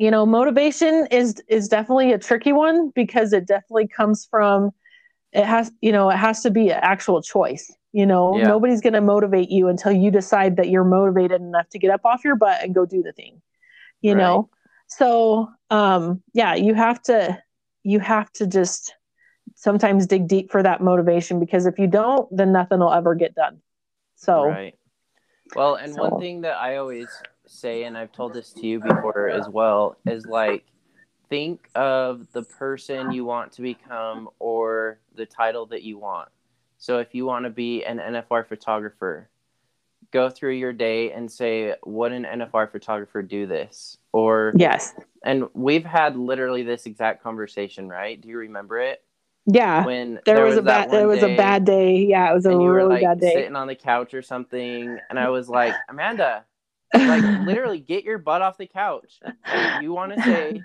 [0.00, 4.70] you know motivation is is definitely a tricky one because it definitely comes from
[5.32, 8.46] it has you know it has to be an actual choice you know Yeah.
[8.48, 12.00] nobody's going to motivate you until you decide that you're motivated enough to get up
[12.04, 13.42] off your butt and go do the thing
[14.00, 14.18] you Right.
[14.22, 14.48] know
[14.88, 17.38] so um yeah you have to
[17.82, 18.94] you have to just
[19.54, 23.34] sometimes dig deep for that motivation because if you don't then nothing will ever get
[23.34, 23.60] done
[24.16, 24.74] so Right.
[25.54, 27.08] Well, and So- one thing that I always
[27.50, 30.64] say, and I've told this to you before as well, is like
[31.28, 36.28] think of the person you want to become or the title that you want.
[36.78, 39.28] So if you want to be an NFR photographer,
[40.12, 45.44] go through your day and say, "Would an NFR photographer do this?" Or yes and
[45.52, 48.18] we've had literally this exact conversation, right?
[48.20, 49.02] Do you remember it?
[49.46, 52.44] yeah When there, was, a bad there was a day- bad day yeah it was
[52.44, 55.18] a and you were really like bad day sitting on the couch or something and
[55.18, 56.44] i was like amanda
[56.94, 59.20] like literally get your butt off the couch
[59.80, 60.62] you want to say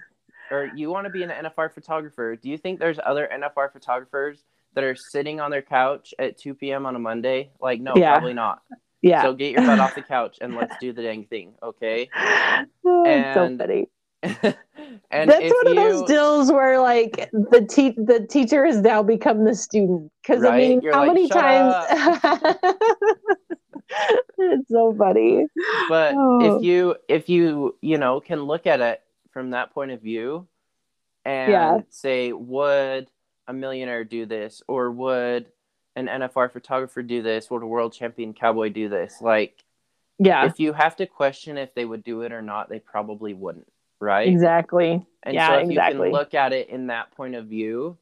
[0.51, 4.43] or you want to be an nfr photographer do you think there's other nfr photographers
[4.75, 6.85] that are sitting on their couch at 2 p.m.
[6.85, 8.11] on a Monday, like, no, Yeah.
[8.11, 8.61] probably not.
[9.01, 9.21] Yeah.
[9.21, 12.09] So get your butt off the couch and let's do the dang thing, okay?
[12.13, 13.88] Oh, it's so funny.
[15.11, 19.45] and That's one of those deals where like the te- the teacher has now become
[19.45, 21.75] the student because I mean You're how like, many times
[24.38, 25.45] it's so funny.
[25.89, 26.58] But Oh.
[26.58, 30.47] if you if you you know can look at it from that point of view
[31.23, 31.79] and Yeah.
[31.89, 33.10] say would
[33.47, 34.62] a millionaire do this?
[34.67, 35.51] Or would
[35.95, 37.49] an nfr photographer do this?
[37.49, 39.21] Would a world champion cowboy do this?
[39.21, 39.63] Like
[40.19, 40.45] yeah.
[40.45, 43.67] if you have to question if they would do it or not they probably wouldn't
[44.01, 44.27] right?
[44.27, 45.05] Exactly.
[45.23, 45.95] And yeah, so if exactly.
[45.95, 47.97] you can look at it in that point of view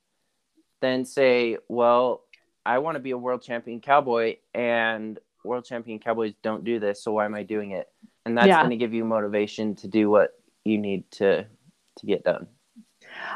[0.84, 2.24] then say well
[2.66, 7.04] i want to be a world champion cowboy and world champion cowboys don't do this
[7.04, 7.88] so why am i doing it
[8.26, 8.60] and that's Yeah.
[8.60, 10.32] going to give you motivation to do what
[10.64, 11.44] you need to
[11.98, 12.48] to get done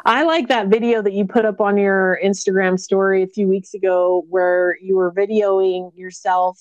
[0.06, 3.74] I like that video that you put up on your Instagram story a few weeks
[3.74, 6.60] ago where you were videoing yourself.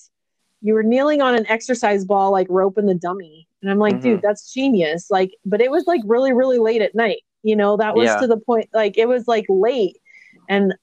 [0.61, 3.47] You were kneeling on an exercise ball, like roping the dummy.
[3.61, 4.01] And I'm like, Mhm.
[4.01, 5.09] dude, that's genius.
[5.09, 7.21] Like, but it was like really, really late at night.
[7.43, 8.17] You know, that was Yeah.
[8.19, 9.97] to the point, like, it was like late.
[10.49, 10.75] And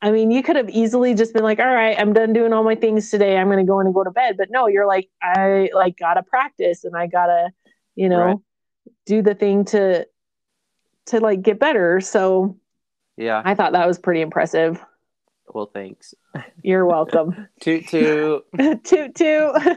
[0.00, 2.62] I mean, you could have easily just been like, all right, I'm done doing all
[2.62, 3.36] my things today.
[3.36, 4.36] I'm going to go in and go to bed.
[4.38, 7.50] But no, you're like, I like gotta practice and I gotta,
[7.96, 8.36] you know, Right.
[9.06, 10.06] do the thing to,
[11.06, 12.00] to like get better.
[12.00, 12.56] So
[13.16, 14.80] yeah I thought that was pretty impressive.
[15.48, 16.14] well thanks
[16.62, 17.48] You're welcome.
[17.60, 18.44] toot toot
[18.84, 19.56] toot toot.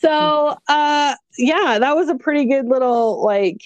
[0.00, 3.62] so uh yeah, that was a pretty good little like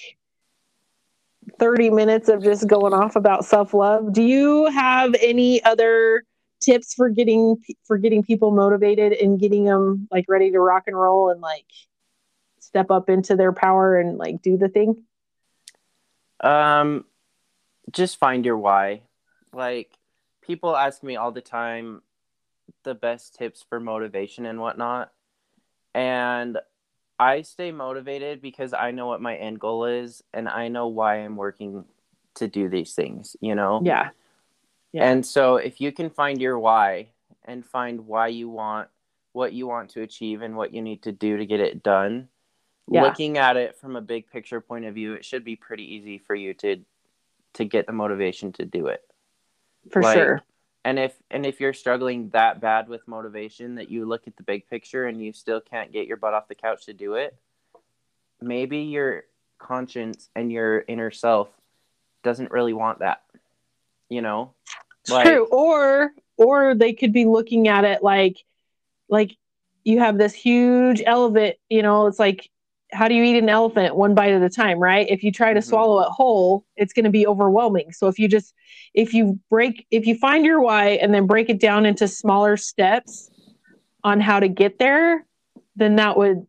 [1.59, 4.13] 30 minutes of just going off about self-love.
[4.13, 6.23] Do you have any other
[6.61, 10.95] tips for getting for getting people motivated and getting them like ready to rock and
[10.95, 11.65] roll and like
[12.59, 15.03] step up into their power and like do the thing?
[16.39, 17.05] Um,
[17.91, 19.01] just find your why.
[19.53, 19.97] Like
[20.41, 22.01] people ask me all the time
[22.83, 25.11] the best tips for motivation and whatnot,
[25.93, 26.57] and
[27.21, 31.17] I stay motivated because I know what my end goal is and I know why
[31.17, 31.85] I'm working
[32.35, 33.35] to do these things.
[33.41, 33.81] You know.
[33.83, 34.09] Yeah.
[34.91, 35.09] Yeah.
[35.09, 37.09] And so if you can find your why
[37.45, 38.89] and find why you want
[39.33, 42.27] what you want to achieve and what you need to do to get it done,
[42.89, 43.03] Yeah.
[43.03, 46.17] looking at it from a big picture point of view, it should be pretty easy
[46.17, 46.83] for you to
[47.53, 49.03] to get the motivation to do it.
[49.91, 50.41] For like- sure.
[50.83, 54.43] And if and if you're struggling that bad with motivation that you look at the
[54.43, 57.35] big picture and you still can't get your butt off the couch to do it,
[58.41, 59.25] maybe your
[59.59, 61.49] conscience and your inner self
[62.23, 63.21] doesn't really want that.
[64.09, 64.53] You know?
[65.09, 65.47] Like- true.
[65.51, 68.43] Or or they could be looking at it like
[69.07, 69.37] like
[69.83, 72.49] you have this huge elephant, you know, it's like
[72.93, 75.07] how do you eat an elephant one bite at a time, right?
[75.09, 75.63] If you try to Mhm.
[75.63, 77.91] swallow it whole, it's going to be overwhelming.
[77.93, 78.53] So if you just
[78.93, 82.57] if you break if you find your why and then break it down into smaller
[82.57, 83.31] steps
[84.03, 85.25] on how to get there,
[85.75, 86.45] then that would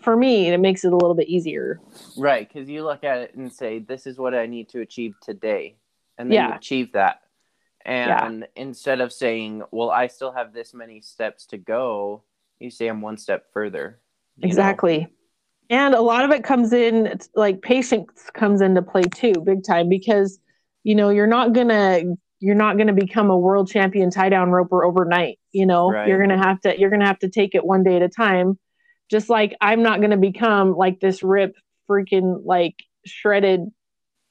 [0.00, 1.80] for me it makes it a little bit easier.
[2.16, 5.14] Right, because you look at it and say, "This is what I need to achieve
[5.20, 5.76] today,"
[6.18, 7.22] and then you achieve that.
[7.84, 12.22] And instead of saying, "Well, I still have this many steps to go,"
[12.58, 14.00] you say, "I'm one step further."
[14.42, 15.06] exactly know?
[15.68, 19.88] And a lot of it comes in like patience comes into play too, big time,
[19.88, 20.38] because
[20.84, 22.02] you know, you're not gonna
[22.38, 25.38] you're not gonna become a world champion tie down roper overnight.
[25.52, 26.08] You know, Right.
[26.08, 28.58] you're gonna have to you're gonna have to take it one day at a time.
[29.10, 31.54] Just like I'm not gonna become like this rip
[31.90, 33.62] freaking like shredded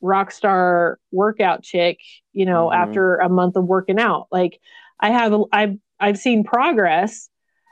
[0.02, 2.00] rock star workout chick,
[2.34, 2.76] you know, Mhm.
[2.76, 4.28] after a month of working out.
[4.32, 4.60] Like
[5.00, 7.30] I have I've I've seen progress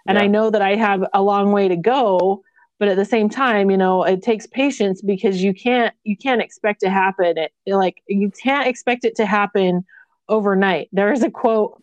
[0.08, 2.43] and I know that I have a long way to go
[2.84, 6.41] but at the same time you know it takes patience because you can't you can't
[6.41, 9.86] expect to happen it like you can't expect it to happen
[10.28, 11.80] overnight there is a quote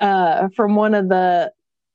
[0.00, 1.52] uh, from one of the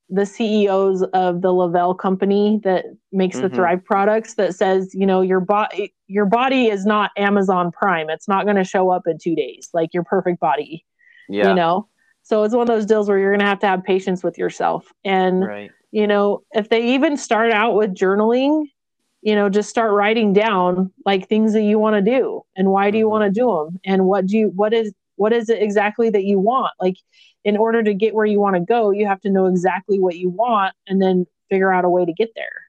[0.07, 3.55] the CEOs of the Le-Vel company that makes the Mhm.
[3.55, 8.09] Thrive products that says, you know, your body your body is not Amazon Prime.
[8.09, 10.85] It's not going to show up in 2 days like your perfect body,
[11.27, 11.49] Yeah.
[11.49, 11.89] you know.
[12.21, 14.37] So it's one of those deals where you're going to have to have patience with
[14.37, 14.93] yourself.
[15.03, 15.71] And Right.
[15.95, 18.65] You know, if they even start out with journaling,
[19.21, 22.91] you know, just start writing down like things that you want to do and why
[22.91, 23.11] do you Mhm.
[23.11, 26.25] want to do them and what do you what is what is it exactly that
[26.25, 26.73] you want?
[26.81, 26.97] Like
[27.45, 30.17] in order to get where you want to go, you have to know exactly what
[30.17, 32.63] you want and then figure out a way to get there.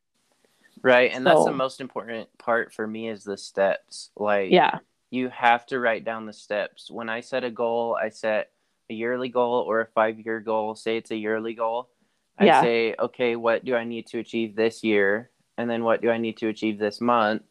[0.83, 1.11] Right.
[1.13, 4.11] And that's the most important part for me is the steps.
[4.17, 4.79] Like Yeah.
[5.11, 6.93] you have to write down the steps.
[6.93, 8.53] When I set a goal, I set
[8.89, 10.77] a yearly goal or a five year goal.
[10.77, 11.91] Say it's a yearly goal.
[12.39, 12.61] I Yeah.
[12.63, 15.31] say, okay, what do I need to achieve this year?
[15.59, 17.43] And then what do I need to achieve this month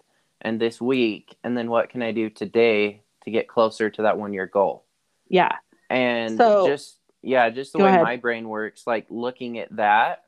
[0.41, 1.35] and this week?
[1.43, 4.85] And then what can I do today to get closer to that one year goal?
[5.27, 5.53] Yeah.
[5.89, 8.03] And So- just yeah, just the way ahead.
[8.03, 10.23] my brain works, like looking at that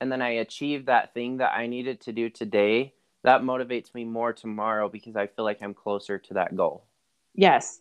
[0.00, 2.92] and then I achieve that thing that I needed to do today,
[3.22, 6.82] that motivates me more tomorrow because I feel like I'm closer to that goal.
[7.36, 7.80] Yes.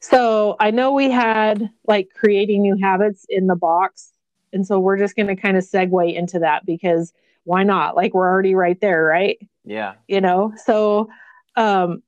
[0.00, 4.12] So I know we had like creating new habits in the box.
[4.52, 7.12] And so we're just going to kind of segue into that because
[7.44, 7.96] why not?
[7.96, 9.38] Like we're already right there, right?
[9.64, 9.94] Yeah.
[10.08, 10.52] You know?
[10.64, 11.08] So
[11.56, 12.02] um,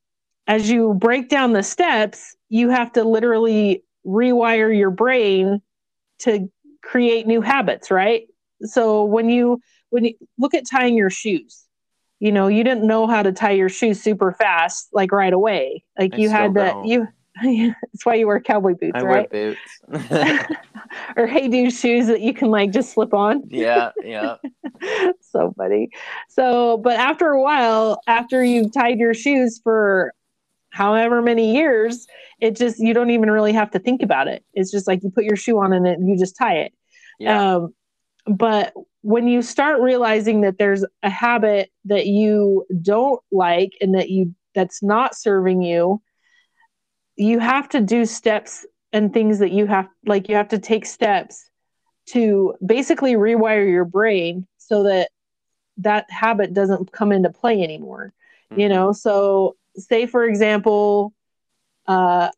[0.46, 5.62] as you break down the steps, you have to literally rewire your brain
[6.20, 6.50] to
[6.82, 8.26] create new habits, right?
[8.62, 11.64] So when you when you look at tying your shoes,
[12.20, 15.84] you know, you didn't know how to tie your shoes super fast like right away.
[15.98, 16.86] Like I you had to don't.
[16.86, 17.08] you
[17.42, 19.32] that's why you wear cowboy boots, I right?
[19.32, 19.54] wear
[19.90, 20.46] boots.
[21.16, 23.42] or hey dude shoes that you can like just slip on.
[23.48, 24.36] yeah, yeah.
[25.20, 25.90] so funny.
[26.28, 30.12] So, but after a while, after you've tied your shoes for
[30.70, 32.06] however many years,
[32.40, 34.44] it just you don't even really have to think about it.
[34.54, 36.72] It's just like you put your shoe on and it, you just tie it.
[37.18, 37.56] Yeah.
[37.56, 37.74] Um,
[38.26, 38.72] but
[39.02, 44.34] when you start realizing that there's a habit that you don't like and that you
[44.54, 46.00] that's not serving you,
[47.16, 50.86] you have to do steps and things that you have like you have to take
[50.86, 51.48] steps
[52.06, 55.10] to basically rewire your brain so that
[55.78, 58.12] that habit doesn't come into play anymore
[58.56, 58.70] you Mhm.
[58.70, 58.92] know?
[58.92, 61.12] So say for example
[61.86, 62.30] uh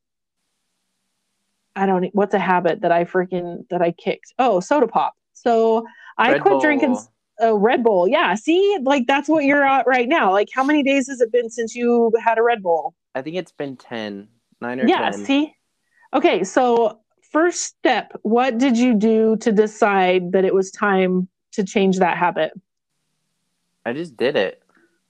[1.74, 4.32] i don't what's a habit that i freaking that i kicked?
[4.38, 5.14] Oh soda pop.
[5.34, 5.86] So
[6.18, 6.98] i Red quit drinking Bull.
[6.98, 7.08] s-
[7.38, 8.08] a red bull.
[8.08, 8.78] Yeah see?
[8.82, 10.32] Like that's what you're at right now.
[10.32, 12.94] Like how many days has it been since you had a red bull?
[13.14, 14.28] I think it's been 10,
[14.60, 15.24] 9 or yeah 10.
[15.24, 15.54] see?
[16.14, 17.00] Okay so
[17.30, 22.16] first step what did you do to decide that it was time to change that
[22.16, 22.52] habit?
[23.84, 24.62] I just did it.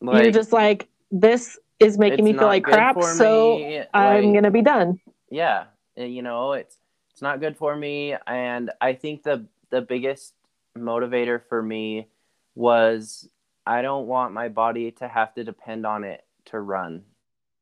[0.03, 4.63] you're just like this is making me feel like crap so me, i'm gonna be
[4.63, 4.99] done.
[5.31, 5.65] Yeah
[5.97, 6.79] you know it's
[7.11, 10.35] it's not good for me and i think the the biggest
[10.77, 12.09] motivator for me
[12.55, 13.29] was
[13.67, 17.03] i don't want my body to have to depend on it to run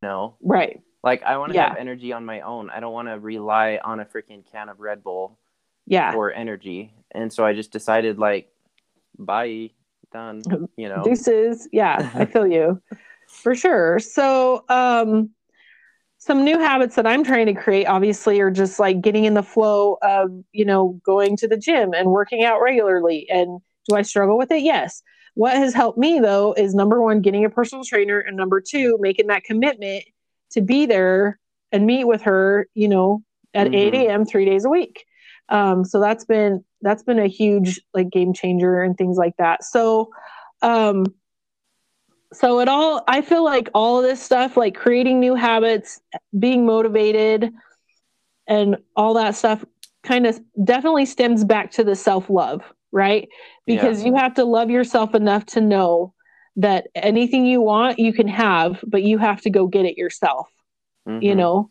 [0.03, 0.37] you know?
[0.43, 1.69] Right like i want to Yeah.
[1.69, 2.71] have energy on my own.
[2.71, 5.39] I don't want to rely on a freaking can of red bull
[5.87, 6.11] yeah.
[6.13, 6.93] for energy.
[7.13, 8.49] And so i just decided like
[9.19, 9.71] bye
[10.13, 10.43] done
[10.77, 11.05] you know?
[11.05, 11.69] Deuces.
[11.73, 12.83] Yeah i feel you.
[13.29, 13.99] For sure.
[14.01, 15.31] So um
[16.19, 19.43] some new habits that i'm trying to create obviously are just like getting in the
[19.43, 23.29] flow of you know going to the gym and working out regularly.
[23.31, 24.63] And do i struggle with it?
[24.63, 25.03] Yes.
[25.35, 28.97] What has helped me though is number one getting a personal trainer and number two
[29.01, 30.05] making that commitment
[30.51, 31.39] to be there
[31.73, 33.23] and meet with her you know
[33.55, 33.75] at Mhm.
[33.75, 35.05] 8 a.m three days a week.
[35.49, 39.65] Um, so that's been that's been a huge like game changer and things like that.
[39.65, 40.11] So
[40.63, 41.05] um
[42.33, 46.01] so it all i feel like all of this stuff like creating new habits
[46.39, 47.53] being motivated
[48.49, 49.65] and all that stuff
[50.03, 53.29] kind of definitely stems back to the self-love right?
[53.67, 56.15] Because you have to love yourself enough to know
[56.57, 60.49] that anything you want you can have but you have to go get it yourself
[61.21, 61.39] you Mhm.
[61.39, 61.71] know?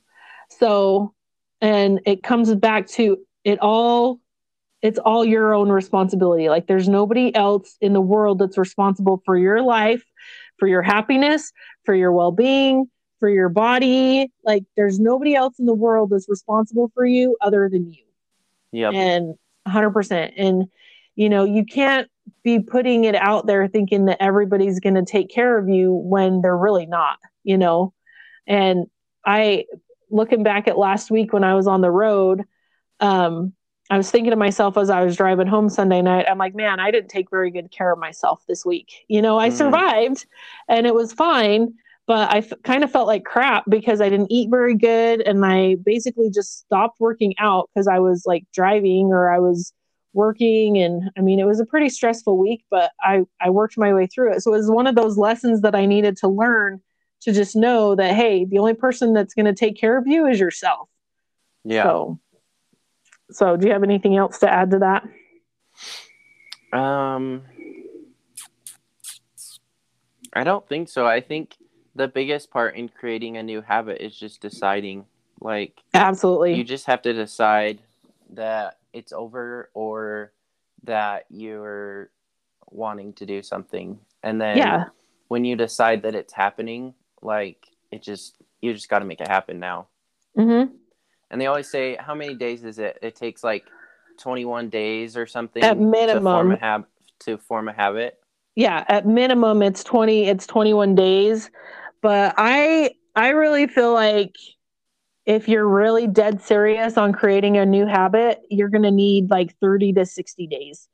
[0.50, 1.14] So
[1.62, 4.20] and it comes back to it all
[4.82, 6.50] it's all your own responsibility.
[6.50, 10.04] Like there's nobody else in the world that's responsible for your life
[10.58, 11.52] for your happiness
[11.86, 12.86] for your well-being
[13.20, 14.30] for your body.
[14.44, 18.04] Like there's nobody else in the world that's responsible for you other than you.
[18.72, 20.66] Yeah and 100% and
[21.16, 22.10] you know you can't
[22.44, 26.42] be putting it out there thinking that everybody's going to take care of you when
[26.42, 27.94] they're really not you know
[28.48, 28.86] and
[29.26, 29.66] i
[30.10, 32.44] looking back at last week when i was on the road
[33.00, 33.54] um
[33.90, 36.80] i was thinking to myself as i was driving home sunday night i'm like man
[36.80, 39.54] i didn't take very good care of myself this week you know i Mhm.
[39.54, 40.26] survived
[40.68, 41.74] and it was fine
[42.06, 45.46] but I f- kind of felt like crap because I didn't eat very good and
[45.46, 49.72] I basically just stopped working out because I was like driving or I was
[50.14, 53.94] working and I mean it was a pretty stressful week but I I worked my
[53.94, 54.42] way through it.
[54.42, 56.82] So it was one of those lessons that I needed to learn
[57.22, 60.26] to just know that hey, the only person that's going to take care of you
[60.28, 60.90] is yourself.
[61.64, 62.20] yeah So
[63.32, 65.04] So do you have anything else to add to that?
[66.78, 67.44] Um,
[70.34, 71.06] I don't think so.
[71.06, 71.56] I think
[71.96, 75.06] the biggest part in creating a new habit is just deciding.
[75.40, 76.56] Like, Absolutely.
[76.56, 77.80] you just have to decide
[78.32, 80.32] that it's over or
[80.84, 82.10] that you're
[82.70, 84.00] wanting to do something.
[84.24, 84.86] And then yeah.
[85.28, 89.28] when you decide that it's happening, like, it just, you just got to make it
[89.28, 89.88] happen now.
[90.38, 90.72] Mhm.
[91.32, 93.00] And they always say, how many days is it?
[93.02, 93.66] It takes like
[94.20, 96.52] 21 days or something At to form minimum.
[96.52, 96.86] a hab-
[97.22, 98.20] to form a habit.
[98.56, 101.50] yeah at minimum it's 20 it's 21 days
[102.02, 104.36] but i i really feel like
[105.26, 109.56] if you're really dead serious on creating a new habit, you're going to need like
[109.60, 110.88] 30 to 60 days.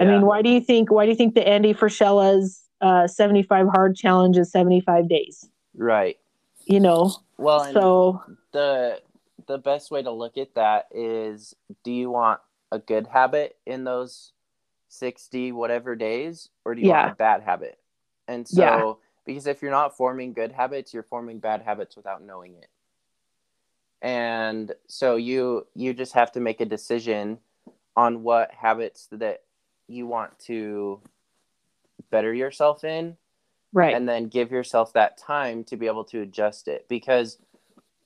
[0.00, 3.68] I mean, why do you think why do you think the Andy Frisella's uh, 75
[3.68, 5.48] hard challenge is 75 days?
[5.76, 6.18] right.
[6.66, 7.14] You know.
[7.36, 8.22] Well, So,
[8.52, 9.00] the
[9.46, 11.54] the best way to look at that is
[11.84, 12.40] do you want
[12.72, 14.32] a good habit in those
[14.88, 17.02] 60 whatever days or do you Yeah.
[17.04, 17.78] want a bad habit
[18.28, 18.92] and so Yeah.
[19.26, 22.68] because if you're not forming good habits you're forming bad habits without knowing it
[24.04, 27.38] and so you you just have to make a decision
[27.96, 29.42] on what habits that
[29.88, 31.00] you want to
[32.10, 33.16] better yourself in.
[33.72, 33.92] Right.
[33.96, 36.86] and then give yourself that time to be able to adjust it.
[36.88, 37.38] Because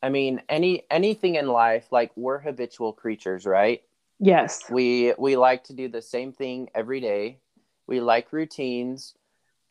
[0.02, 3.82] i mean any anything in life like we're habitual creatures right?
[4.20, 4.70] Yes.
[4.70, 7.40] we we like to do the same thing every day.
[7.88, 9.14] We like routines.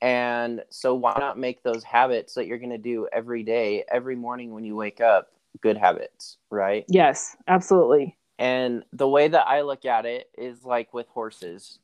[0.02, 4.16] And so why not make those habits that you're going to do every day every
[4.16, 8.18] morning when you wake up good habits right Yes, absolutely.
[8.40, 11.80] and the way that I look at it is like with horses.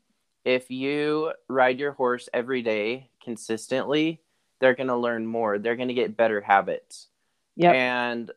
[0.45, 4.22] If you ride your horse every day consistently,
[4.59, 5.57] they're going to learn more.
[5.57, 7.07] They're going to get better habits.
[7.55, 7.72] Yeah.
[7.72, 8.30] And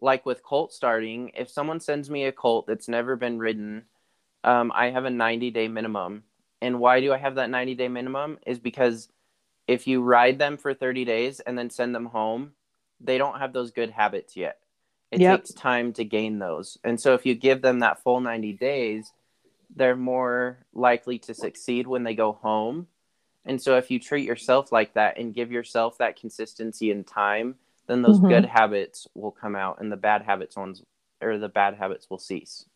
[0.00, 3.84] like with colt starting, if someone sends me a colt that's never been ridden,
[4.42, 6.24] um, I have a 90 day minimum.
[6.62, 8.38] And why do I have that 90 day minimum?
[8.46, 9.08] Is because
[9.68, 12.52] if you ride them for 30 days and then send them home,
[13.00, 14.58] they don't have those good habits yet.
[15.10, 15.40] It Yep.
[15.40, 16.78] takes time to gain those.
[16.84, 19.12] And so if you give them that full 90 days,
[19.74, 22.88] they're more likely to succeed when they go home.
[23.44, 27.56] And so if you treat yourself like that and give yourself that consistency and time,
[27.86, 28.28] then those Mhm.
[28.28, 30.82] good habits will come out and the bad habits ones
[31.20, 32.66] or the bad habits will cease.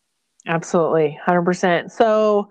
[0.47, 1.91] Absolutely, 100%.
[1.91, 2.49] So,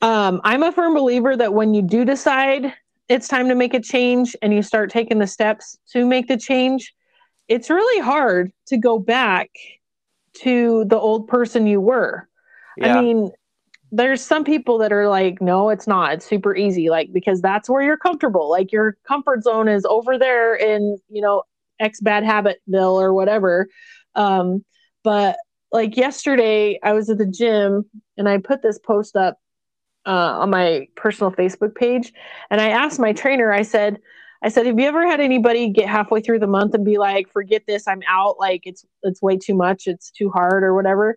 [0.00, 2.72] um, I'm a firm believer that when you do decide
[3.08, 6.36] it's time to make a change and you start taking the steps to make the
[6.36, 6.94] change,
[7.48, 9.50] it's really hard to go back
[10.34, 12.28] to the old person you were.
[12.82, 13.30] I mean,
[13.90, 16.12] there's some people that are like, no, it's not.
[16.12, 16.90] It's super easy.
[16.90, 18.50] Like, because that's where you're comfortable.
[18.50, 21.42] Like, your comfort zone is over there in, you know,
[21.80, 23.68] X bad habit habitville or whatever.
[24.14, 24.64] Um,
[25.02, 25.36] but
[25.72, 27.84] like yesterday, I was at the gym
[28.16, 29.38] and I put this post up
[30.06, 32.12] uh, on my personal Facebook page.
[32.50, 33.98] And I asked my trainer, I said,
[34.42, 37.28] I said, have you ever had anybody get halfway through the month and be like,
[37.32, 41.16] forget this, I'm out, like it's it's way too much, it's too hard or whatever?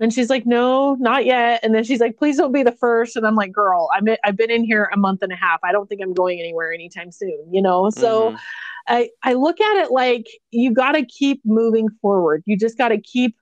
[0.00, 1.60] And she's like, no, not yet.
[1.62, 3.16] And then she's like, please don't be the first.
[3.16, 5.60] And I'm like, girl, I'm I've been in here a month and a half.
[5.62, 7.90] I don't think I'm going anywhere anytime soon, you know?
[7.90, 8.38] So Mhm.
[8.86, 12.42] I, I look at it like you got to keep moving forward.
[12.44, 13.36] You just got to keep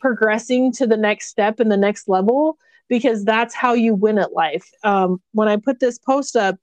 [0.00, 2.56] progressing to the next step and the next level
[2.90, 4.68] because that's how you win at life.
[4.84, 6.56] Um, when I put this post up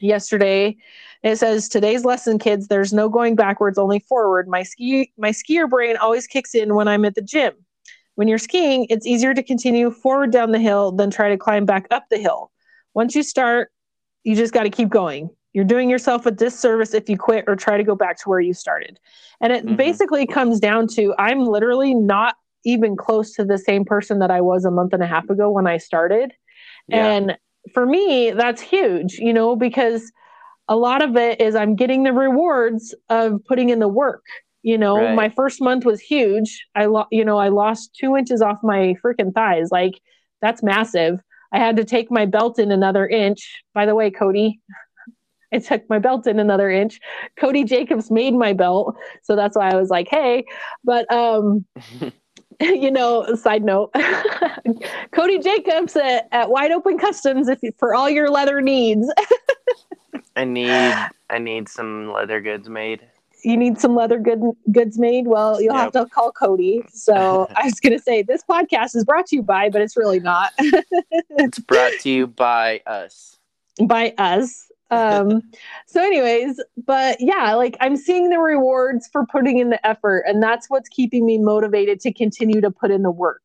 [0.00, 0.76] yesterday,
[1.22, 2.66] it says today's lesson, kids.
[2.66, 4.48] There's no going backwards, only forward.
[4.48, 7.52] My ski my skier brain always kicks in when I'm at the gym.
[8.16, 11.64] When you're skiing, it's easier to continue forward down the hill than try to climb
[11.64, 12.50] back up the hill.
[12.94, 13.70] Once you start,
[14.24, 15.30] you just got to keep going.
[15.52, 18.40] You're doing yourself a disservice if you quit or try to go back to where
[18.40, 18.98] you started.
[19.40, 19.76] And it Mhm.
[19.76, 24.40] basically comes down to I'm literally not even close to the same person that I
[24.40, 26.32] was a month and a half ago when I started.
[26.88, 27.06] Yeah.
[27.06, 27.36] And
[27.72, 30.10] for me, that's huge, you know, because
[30.68, 34.22] a lot of it is I'm getting the rewards of putting in the work.
[34.62, 35.14] You know, Right.
[35.14, 36.64] my first month was huge.
[36.74, 39.70] I, lo- you know, I lost two inches off my freaking thighs.
[39.72, 39.94] Like
[40.40, 41.20] that's massive.
[41.52, 43.62] I had to take my belt in another inch.
[43.74, 44.60] By the way, Cody,
[45.52, 47.00] I took my belt in another inch.
[47.36, 50.44] Cody Jacobs made my belt, so that's why I was like, "Hey,"
[50.82, 51.66] but um,
[52.60, 53.94] you know, side note,
[55.12, 59.12] Cody Jacobs at, at Wide Open Customs if you, for all your leather needs.
[60.36, 60.94] I need
[61.30, 63.00] I need some leather goods made.
[63.44, 64.40] you need some leather good,
[64.70, 65.26] goods made.
[65.26, 66.82] Well, you'll have to call Cody.
[66.92, 69.96] So I was going to say this podcast is brought to you by, but it's
[69.96, 73.36] really not It's brought to you by us.
[73.84, 74.70] by us.
[74.92, 75.42] Um,
[75.86, 80.42] so, anyways, but yeah, like I'm seeing the rewards for putting in the effort, and
[80.42, 83.44] that's what's keeping me motivated to continue to put in the work.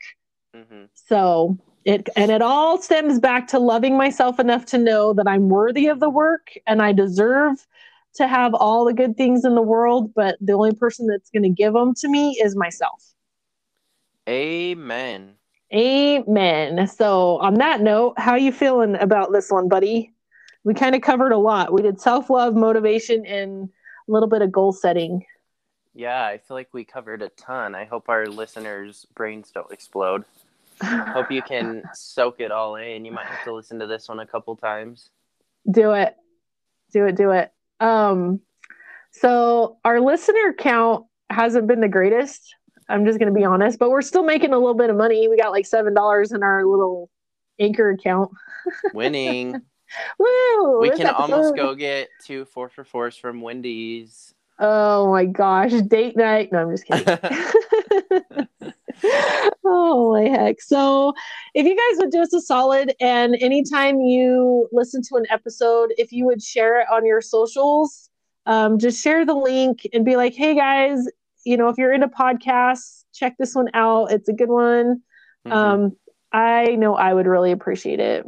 [0.54, 5.28] hmm So it and it all stems back to loving myself enough to know that
[5.28, 7.66] I'm worthy of the work and I deserve
[8.16, 11.43] to have all the good things in the world, but the only person that's going
[11.43, 13.14] to give them to me is myself.
[14.28, 15.38] Amen.
[15.74, 16.88] Amen.
[16.88, 20.14] So on that note, how you feeling about this one, buddy?
[20.68, 21.72] We kind of covered a lot.
[21.72, 25.26] We did self-love, motivation and a little bit of goal setting.
[25.95, 27.74] Yeah, I feel like we covered a ton.
[27.74, 30.26] I hope our listeners' brains don't explode.
[30.84, 33.05] Hope you can soak it all in.
[33.05, 35.09] You might have to listen to this one a couple times.
[35.72, 36.18] do it.
[36.91, 37.49] Do it, do it.
[37.80, 38.41] Um
[39.11, 42.55] so our listener count hasn't been the greatest.
[42.89, 45.30] I'm just gonna be honest, but we're still making a little bit of money.
[45.30, 47.09] We got like seven dollars in our little
[47.57, 48.32] anchor account.
[48.93, 49.61] Winning.
[50.19, 50.79] Woo!
[50.79, 54.33] we can almost go get two four for fours from Wendy's.
[54.59, 56.51] Oh my gosh, date night.
[56.51, 57.17] No, I'm just kidding.
[59.65, 60.61] oh my heck.
[60.61, 61.13] So
[61.53, 65.93] if you guys would do us a solid and anytime you listen to an episode,
[65.97, 68.09] if you would share it on your socials,
[68.45, 71.05] um, just share the link and be like, hey guys,
[71.45, 74.11] you know, if you're into podcasts, check this one out.
[74.11, 75.01] It's a good one.
[75.45, 75.51] Mhm.
[75.51, 75.97] Um,
[76.31, 78.25] I know I would really appreciate it.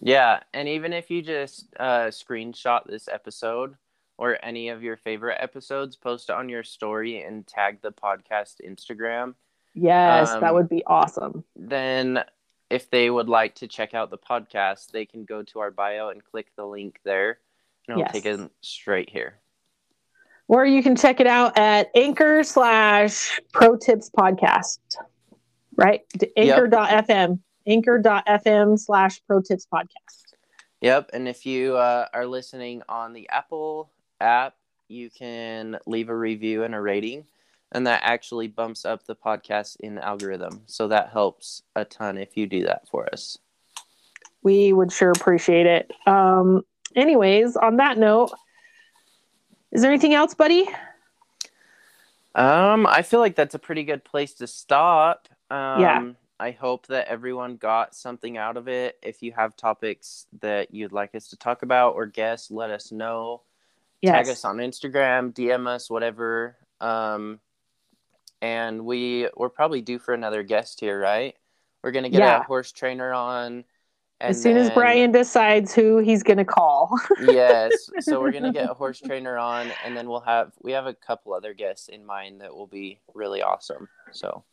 [0.00, 3.74] Yeah, and even if you just uh, screenshot this episode
[4.18, 8.56] or any of your favorite episodes, post it on your story and tag the podcast
[8.66, 9.34] Instagram.
[9.74, 11.44] Yes, that Um, would be awesome.
[11.56, 12.22] Then,
[12.70, 16.10] if they would like to check out the podcast, they can go to our bio
[16.10, 17.38] and click the link there,
[17.88, 18.12] and it'll Yes.
[18.12, 19.40] take them straight here.
[20.48, 24.78] Or you can check it out at anchor slash pro tips podcast.
[25.76, 26.02] Right?
[26.36, 27.40] Anchor.fm.
[27.66, 30.34] Anchor.fm slash pro tips podcast.
[30.80, 33.90] Yep, and if you uh, are listening on the Apple
[34.20, 34.54] app,
[34.88, 37.24] you can leave a review and a rating,
[37.72, 40.62] and that actually bumps up the podcast in the algorithm.
[40.66, 43.38] So that helps a ton if you do that for us.
[44.42, 45.90] We would sure appreciate it.
[46.06, 46.62] Um,
[46.94, 48.30] anyways, on that note,
[49.72, 50.68] is there anything else, buddy?
[52.34, 55.28] Um, I feel like that's a pretty good place to stop.
[55.50, 56.12] Um, Yeah.
[56.40, 58.98] I hope that everyone got something out of it.
[59.02, 62.90] If you have topics that you'd like us to talk about or guess, let us
[62.90, 63.42] know.
[64.04, 66.56] Tag us on Instagram, DM us, whatever.
[66.80, 67.40] Um,
[68.42, 71.34] and we we're probably due for another guest here, right?
[71.82, 72.40] We're gonna get Yeah.
[72.40, 73.64] a horse trainer on.
[74.20, 76.98] as soon as Bryan decides who he's going to call.
[77.20, 77.72] yes.
[78.00, 80.94] So we're gonna get a horse trainer on, and then we'll have we have a
[80.94, 83.88] couple other guests in mind that will be really awesome.
[84.12, 84.44] So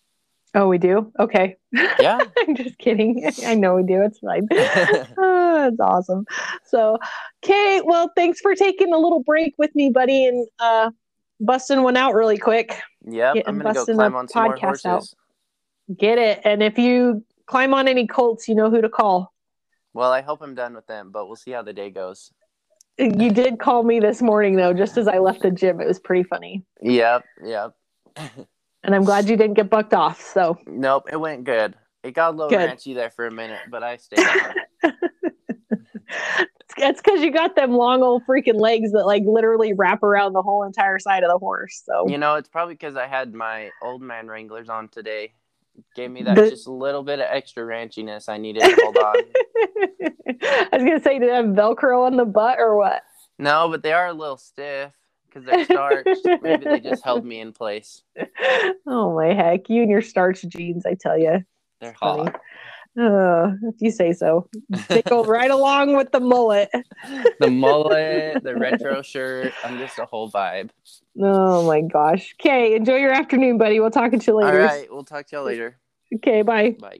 [0.53, 1.11] oh, we do?
[1.19, 1.57] Okay.
[1.71, 2.19] yeah.
[2.37, 3.29] I'm just kidding.
[3.45, 4.01] I know we do.
[4.01, 4.47] It's fine.
[4.51, 6.25] oh, that's awesome.
[6.65, 6.97] So,
[7.43, 7.81] okay.
[7.83, 10.91] Well, thanks for taking a little break with me, buddy, and uh,
[11.39, 12.75] busting one out really quick.
[13.05, 14.91] Yeah, I'm gonna go busting climb on some more podcast out.
[14.91, 15.15] horses.
[15.97, 16.41] Get it.
[16.45, 19.33] And if you climb on any colts, you know who to call.
[19.93, 22.31] Well, I hope I'm done with them, but we'll see how the day goes.
[22.97, 25.81] You did call me this morning, though, just as I left the gym.
[25.81, 26.63] It was pretty funny.
[26.81, 27.73] Yep, yep.
[28.84, 30.21] And I'm glad you didn't get bucked off.
[30.21, 31.75] So, Nope, it went good.
[32.03, 32.67] It got a little Good.
[32.69, 34.93] ranchy there for a minute, but I stayed on.
[36.77, 40.41] it's because you got them long old freaking legs that like literally wrap around the
[40.41, 41.84] whole entire side of the horse.
[41.86, 45.34] So, You know, it's probably because I had my old man Wranglers on today.
[45.95, 48.97] Gave me that The- just a little bit of extra ranchiness I needed to hold
[48.97, 49.15] on.
[50.41, 53.03] I was gonna say, did it have Velcro on the butt or what?
[53.38, 54.91] No, but they are a little stiff
[55.32, 56.27] because they're starched.
[56.41, 58.03] Maybe they just held me in place.
[58.88, 61.43] oh my heck, you and your starch jeans, I tell you.
[61.79, 62.25] They're Funny.
[62.25, 62.41] hot.
[62.99, 64.49] Uh, if you say so.
[64.89, 66.69] They go right along with the mullet.
[67.39, 69.53] the mullet, the retro shirt.
[69.63, 70.71] I'm just a whole vibe.
[71.19, 72.36] Oh my gosh.
[72.39, 73.79] Okay, enjoy your afternoon, buddy.
[73.79, 74.57] We'll talk to you later.
[74.57, 75.77] right, we'll talk to y'all later.
[76.13, 76.75] Okay, bye.
[76.79, 76.99] Bye.